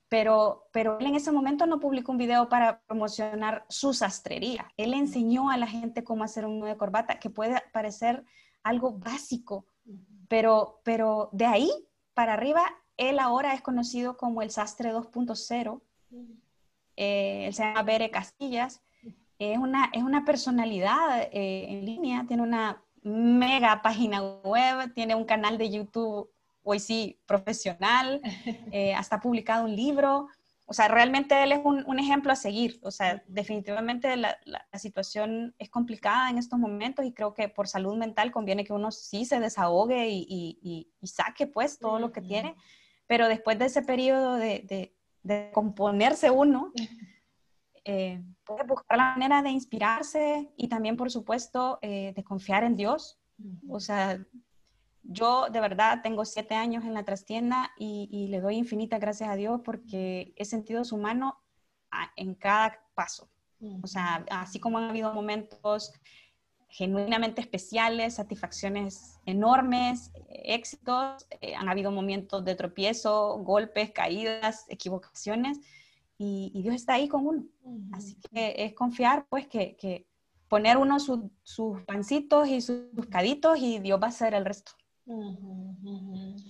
pero, 0.09 0.69
pero 0.73 1.01
él 1.01 1.07
en 1.07 1.17
ese 1.17 1.33
momento 1.33 1.67
no 1.67 1.81
publicó 1.81 2.13
un 2.13 2.19
video 2.19 2.49
para 2.49 2.81
promocionar 2.83 3.67
su 3.69 3.93
sastrería. 3.93 4.71
Él 4.77 4.95
enseñó 4.95 5.51
a 5.51 5.57
la 5.57 5.67
gente 5.67 6.05
cómo 6.05 6.23
hacer 6.23 6.47
un 6.47 6.61
nudo 6.61 6.69
de 6.69 6.77
corbata, 6.77 7.19
que 7.19 7.31
puede 7.31 7.61
parecer 7.73 8.25
algo 8.63 8.93
básico, 8.93 9.67
pero, 10.29 10.81
pero 10.85 11.29
de 11.33 11.47
ahí 11.47 11.73
para 12.15 12.35
arriba, 12.35 12.63
él 12.97 13.19
ahora 13.19 13.55
es 13.55 13.63
conocido 13.63 14.17
como 14.17 14.43
el 14.43 14.51
sastre 14.51 14.93
2.0. 14.93 15.81
Eh, 16.97 17.47
él 17.47 17.55
se 17.55 17.63
llama 17.63 17.83
Bere 17.83 18.11
Castillas. 18.11 18.83
Es 19.39 19.59
una, 19.59 19.91
es 19.93 20.03
una 20.03 20.25
personalidad 20.25 21.23
eh, 21.33 21.67
en 21.69 21.85
línea, 21.85 22.25
tiene 22.29 22.43
una 22.43 22.83
mega 23.03 23.83
página 23.83 24.23
web, 24.23 24.93
tiene 24.95 25.15
un 25.15 25.25
canal 25.25 25.59
de 25.59 25.71
YouTube 25.71 26.31
hoy 26.63 26.81
sí 26.81 27.21
profesional, 27.27 28.21
eh, 28.73 28.95
hasta 28.95 29.17
ha 29.17 29.21
publicado 29.21 29.65
un 29.65 29.77
libro. 29.77 30.29
O 30.65 30.75
sea, 30.75 30.89
realmente 30.89 31.43
él 31.43 31.53
es 31.53 31.61
un, 31.65 31.99
ejemplo 31.99 32.33
a 32.33 32.37
seguir. 32.37 32.79
O 32.83 32.91
sea, 32.91 33.23
definitivamente 33.27 34.17
la, 34.17 34.39
situación 34.75 35.55
es 35.59 35.69
complicada 35.69 36.31
en 36.31 36.39
estos 36.39 36.59
momentos 36.59 37.05
y 37.05 37.13
creo 37.13 37.35
que 37.35 37.49
por 37.49 37.69
salud 37.69 37.97
mental 37.97 38.31
conviene 38.31 38.65
que 38.65 38.73
uno 38.73 38.91
sí 38.91 39.25
se 39.25 39.41
desahogue 39.41 40.09
y, 40.09 40.89
saque 41.03 41.47
pues 41.47 41.79
todo 41.79 41.99
lo 41.99 42.13
que 42.13 42.23
tiene. 42.23 42.55
Pero 43.07 43.29
después 43.29 43.59
de 43.59 43.67
ese 43.67 43.83
periodo 43.83 44.37
de, 44.37 44.95
componerse 45.53 46.31
uno, 46.31 46.73
eh, 47.85 48.23
puede 48.45 48.65
buscar 48.65 48.99
la 48.99 49.13
manera 49.13 49.43
de 49.43 49.51
inspirarse 49.51 50.53
y 50.57 50.69
también, 50.69 50.97
por 50.97 51.11
supuesto, 51.11 51.79
eh, 51.83 52.13
de 52.15 52.25
confiar 52.25 52.65
en 52.65 52.77
Dios. 52.77 53.19
O 53.69 53.81
sea, 53.81 54.25
yo 55.03 55.49
de 55.51 55.61
verdad 55.61 56.01
tengo 56.03 56.25
siete 56.25 56.55
años 56.55 56.85
en 56.85 56.95
la 56.95 57.05
trastienda 57.05 57.73
y, 57.77 58.29
le 58.29 58.41
doy 58.41 58.57
infinitas 58.57 59.01
gracias 59.01 59.29
a 59.29 59.37
Dios 59.37 59.61
porque 59.65 60.33
he 60.37 60.45
sentido 60.45 60.85
su 60.85 60.97
mano 60.97 61.39
en 62.17 62.35
cada 62.35 62.79
paso. 62.95 63.29
O 63.83 63.87
sea, 63.87 64.25
así 64.31 64.59
como 64.59 64.79
han 64.79 64.91
habido 64.91 65.13
momentos 65.13 65.93
genuinamente 66.73 67.43
especiales, 67.43 68.15
satisfacciones 68.15 69.19
enormes, 69.27 70.11
éxitos, 70.31 71.27
eh, 71.43 71.55
han 71.55 71.69
habido 71.69 71.91
momentos 71.91 72.43
de 72.47 72.55
tropiezo, 72.55 73.37
golpes, 73.41 73.91
caídas, 73.91 74.65
equivocaciones, 74.69 75.61
y, 76.17 76.51
Dios 76.63 76.77
está 76.77 76.95
ahí 76.95 77.09
con 77.09 77.27
uno. 77.27 77.45
Así 77.93 78.17
que 78.33 78.55
es 78.57 78.75
confiar, 78.75 79.27
pues, 79.29 79.49
que, 79.49 80.07
poner 80.49 80.77
uno 80.77 80.99
sus 80.99 81.83
pancitos 81.85 82.47
y 82.49 82.61
sus 82.61 82.93
buscaditos 82.93 83.59
y 83.59 83.81
Dios 83.81 84.01
va 84.01 84.07
a 84.07 84.11
hacer 84.11 84.33
el 84.33 84.45
resto. 84.45 84.73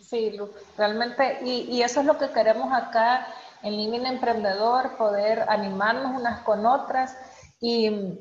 Sí, 0.02 0.30
realmente, 0.76 1.38
y, 1.44 1.80
eso 1.82 2.00
es 2.00 2.06
lo 2.06 2.18
que 2.18 2.30
queremos 2.30 2.72
acá 2.72 3.26
en 3.62 3.76
Living 3.76 4.06
Emprendedor, 4.06 4.96
poder 4.98 5.46
animarnos 5.48 6.20
unas 6.20 6.42
con 6.42 6.64
otras 6.66 7.16
y, 7.60 8.20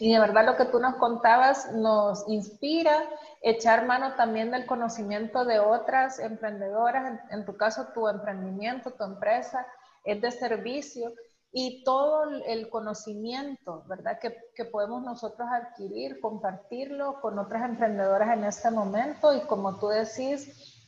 de 0.00 0.18
verdad 0.20 0.46
lo 0.46 0.56
que 0.56 0.66
tú 0.66 0.78
nos 0.78 0.96
contabas 0.96 1.72
nos 1.72 2.28
inspira 2.28 2.96
echar 3.42 3.86
mano 3.86 4.14
también 4.14 4.50
del 4.50 4.66
conocimiento 4.66 5.44
de 5.44 5.58
otras 5.58 6.18
emprendedoras, 6.18 7.20
en 7.30 7.44
tu 7.44 7.56
caso 7.56 7.88
tu 7.94 8.08
emprendimiento, 8.08 8.92
tu 8.92 9.04
empresa 9.04 9.66
es 10.04 10.20
de 10.20 10.30
servicio 10.30 11.12
y 11.50 11.82
todo 11.82 12.24
el 12.46 12.68
conocimiento, 12.68 13.82
¿verdad? 13.88 14.18
Que, 14.20 14.36
que, 14.54 14.66
podemos 14.66 15.02
nosotros 15.02 15.48
adquirir, 15.50 16.20
compartirlo 16.20 17.20
con 17.20 17.38
otras 17.38 17.64
emprendedoras 17.64 18.36
en 18.36 18.44
este 18.44 18.70
momento 18.70 19.34
y 19.34 19.40
como 19.40 19.78
tú 19.78 19.88
decís, 19.88 20.78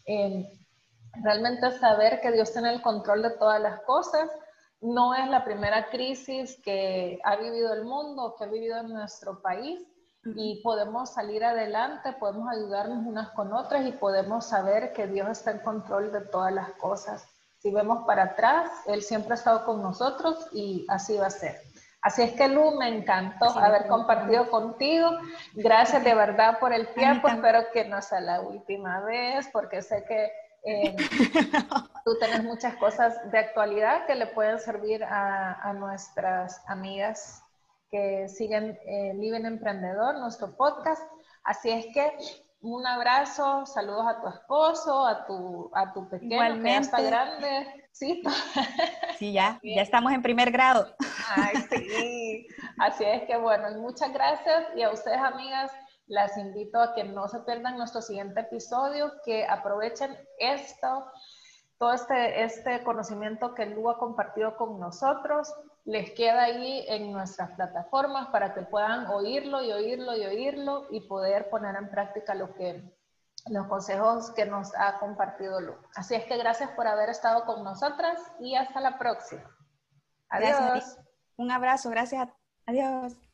realmente 1.22 1.70
saber 1.78 2.20
que 2.20 2.32
Dios 2.32 2.52
tiene 2.52 2.72
el 2.72 2.82
control 2.82 3.22
de 3.22 3.30
todas 3.30 3.60
las 3.60 3.80
cosas. 3.82 4.28
No 4.80 5.14
es 5.14 5.28
la 5.28 5.44
primera 5.44 5.90
crisis 5.90 6.58
que 6.62 7.20
ha 7.24 7.36
vivido 7.36 7.74
el 7.74 7.84
mundo, 7.84 8.34
que 8.38 8.44
ha 8.44 8.46
vivido 8.46 8.78
en 8.78 8.88
nuestro 8.88 9.40
país 9.42 9.80
y 10.24 10.60
podemos 10.62 11.12
salir 11.12 11.44
adelante, 11.44 12.12
podemos 12.14 12.48
ayudarnos 12.50 13.04
unas 13.06 13.30
con 13.30 13.52
otras 13.52 13.86
y 13.86 13.92
podemos 13.92 14.46
saber 14.46 14.92
que 14.92 15.06
Dios 15.06 15.28
está 15.28 15.50
en 15.50 15.60
control 15.60 16.12
de 16.12 16.20
todas 16.22 16.52
las 16.52 16.72
cosas. 16.72 17.26
Si 17.58 17.70
vemos 17.70 18.04
para 18.06 18.24
atrás, 18.24 18.70
Él 18.86 19.02
siempre 19.02 19.32
ha 19.32 19.36
estado 19.36 19.64
con 19.66 19.82
nosotros 19.82 20.48
y 20.52 20.86
así 20.88 21.16
va 21.16 21.26
a 21.26 21.30
ser. 21.30 21.60
Así 22.02 22.22
es 22.22 22.32
que 22.32 22.48
Lu, 22.48 22.78
me 22.78 22.88
encantó 22.88 23.50
haber 23.58 23.86
compartido 23.86 24.48
contigo. 24.48 25.10
Gracias 25.52 26.02
de 26.02 26.14
verdad 26.14 26.58
por 26.58 26.72
el 26.72 26.88
tiempo. 26.94 27.28
Espero 27.28 27.64
que 27.72 27.84
no 27.84 28.00
sea 28.00 28.20
la 28.20 28.40
última 28.40 29.00
vez, 29.00 29.48
porque 29.52 29.82
sé 29.82 30.04
que 30.08 30.32
eh, 30.64 30.96
tú 32.04 32.18
tienes 32.18 32.44
muchas 32.44 32.76
cosas 32.76 33.30
de 33.30 33.38
actualidad 33.38 34.06
que 34.06 34.14
le 34.14 34.26
pueden 34.26 34.58
servir 34.58 35.02
a, 35.04 35.72
nuestras 35.74 36.62
amigas 36.68 37.42
que 37.90 38.28
siguen 38.28 38.78
eh, 38.86 39.12
Emprendedor, 39.44 40.18
nuestro 40.18 40.56
podcast. 40.56 41.02
Así 41.42 41.70
es 41.70 41.86
que 41.94 42.12
un 42.60 42.86
abrazo, 42.86 43.64
saludos 43.64 44.06
a 44.06 44.20
tu 44.20 44.28
esposo, 44.28 45.06
a 45.06 45.26
tu, 45.26 45.70
a 45.74 45.92
tu 45.92 46.08
pequeño 46.08 46.62
que 46.62 46.62
ya 46.62 46.78
está 46.78 47.00
grande. 47.00 47.88
Sí, 47.92 48.22
sí 49.18 49.32
ya, 49.32 49.58
ya 49.62 49.82
estamos 49.82 50.12
en 50.12 50.22
primer 50.22 50.50
grado. 50.50 50.94
Ay, 51.28 51.56
sí. 51.70 52.46
Así 52.78 53.04
es 53.04 53.22
que 53.24 53.36
bueno, 53.36 53.70
muchas 53.80 54.12
gracias 54.12 54.66
y 54.76 54.82
a 54.82 54.90
ustedes 54.90 55.18
amigas 55.18 55.72
las 56.10 56.36
invito 56.36 56.80
a 56.80 56.92
que 56.92 57.04
no 57.04 57.28
se 57.28 57.38
pierdan 57.40 57.78
nuestro 57.78 58.02
siguiente 58.02 58.40
episodio, 58.40 59.12
que 59.24 59.46
aprovechen 59.46 60.18
esto, 60.38 61.06
todo 61.78 61.92
este, 61.92 62.42
este 62.42 62.82
conocimiento 62.82 63.54
que 63.54 63.66
Lu 63.66 63.88
ha 63.88 63.98
compartido 63.98 64.56
con 64.56 64.80
nosotros 64.80 65.54
les 65.84 66.10
queda 66.10 66.42
ahí 66.42 66.84
en 66.88 67.12
nuestras 67.12 67.52
plataformas 67.52 68.28
para 68.28 68.52
que 68.52 68.62
puedan 68.62 69.06
oírlo 69.06 69.62
y 69.62 69.70
oírlo 69.70 70.16
y 70.16 70.26
oírlo 70.26 70.88
y 70.90 71.00
poder 71.02 71.48
poner 71.48 71.76
en 71.76 71.88
práctica 71.90 72.34
lo 72.34 72.54
que, 72.54 72.82
los 73.46 73.68
consejos 73.68 74.32
que 74.32 74.46
nos 74.46 74.74
ha 74.74 74.98
compartido 74.98 75.60
Lu. 75.60 75.76
Así 75.94 76.16
es 76.16 76.24
que 76.24 76.36
gracias 76.36 76.70
por 76.72 76.88
haber 76.88 77.08
estado 77.08 77.46
con 77.46 77.62
nosotras 77.62 78.20
y 78.40 78.56
hasta 78.56 78.80
la 78.80 78.98
próxima. 78.98 79.48
Adiós. 80.28 80.98
Un 81.36 81.52
abrazo, 81.52 81.88
gracias. 81.88 82.28
Adiós. 82.66 83.29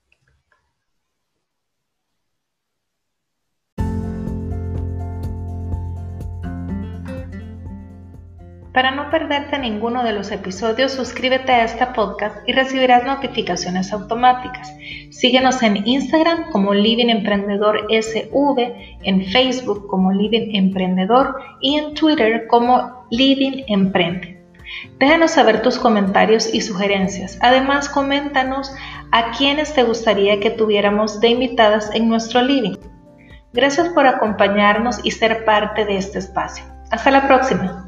Para 8.76 8.90
no 8.90 9.08
perderte 9.08 9.58
ninguno 9.58 10.04
de 10.04 10.12
los 10.12 10.30
episodios, 10.30 10.92
suscríbete 10.92 11.50
a 11.50 11.64
este 11.64 11.86
podcast 11.86 12.46
y 12.46 12.52
recibirás 12.52 13.04
notificaciones 13.04 13.90
automáticas. 13.90 14.70
Síguenos 15.08 15.62
en 15.62 15.88
Instagram 15.88 16.50
como 16.50 16.74
Living 16.74 17.08
Emprendedor 17.08 17.86
SV, 17.88 18.98
en 19.02 19.24
Facebook 19.28 19.86
como 19.86 20.12
Living 20.12 20.54
Emprendedor 20.54 21.36
y 21.62 21.78
en 21.78 21.94
Twitter 21.94 22.46
como 22.48 23.06
Living 23.10 23.64
Emprende. 23.66 24.44
Déjanos 24.98 25.30
saber 25.30 25.62
tus 25.62 25.78
comentarios 25.78 26.52
y 26.52 26.60
sugerencias. 26.60 27.38
Además, 27.40 27.88
coméntanos 27.88 28.70
a 29.10 29.30
quienes 29.30 29.72
te 29.72 29.84
gustaría 29.84 30.38
que 30.38 30.50
tuviéramos 30.50 31.18
de 31.20 31.28
invitadas 31.28 31.90
en 31.94 32.10
nuestro 32.10 32.42
living. 32.42 32.76
Gracias 33.54 33.88
por 33.88 34.06
acompañarnos 34.06 35.00
y 35.02 35.12
ser 35.12 35.46
parte 35.46 35.86
de 35.86 35.96
este 35.96 36.18
espacio. 36.18 36.66
Hasta 36.90 37.10
la 37.10 37.26
próxima. 37.26 37.85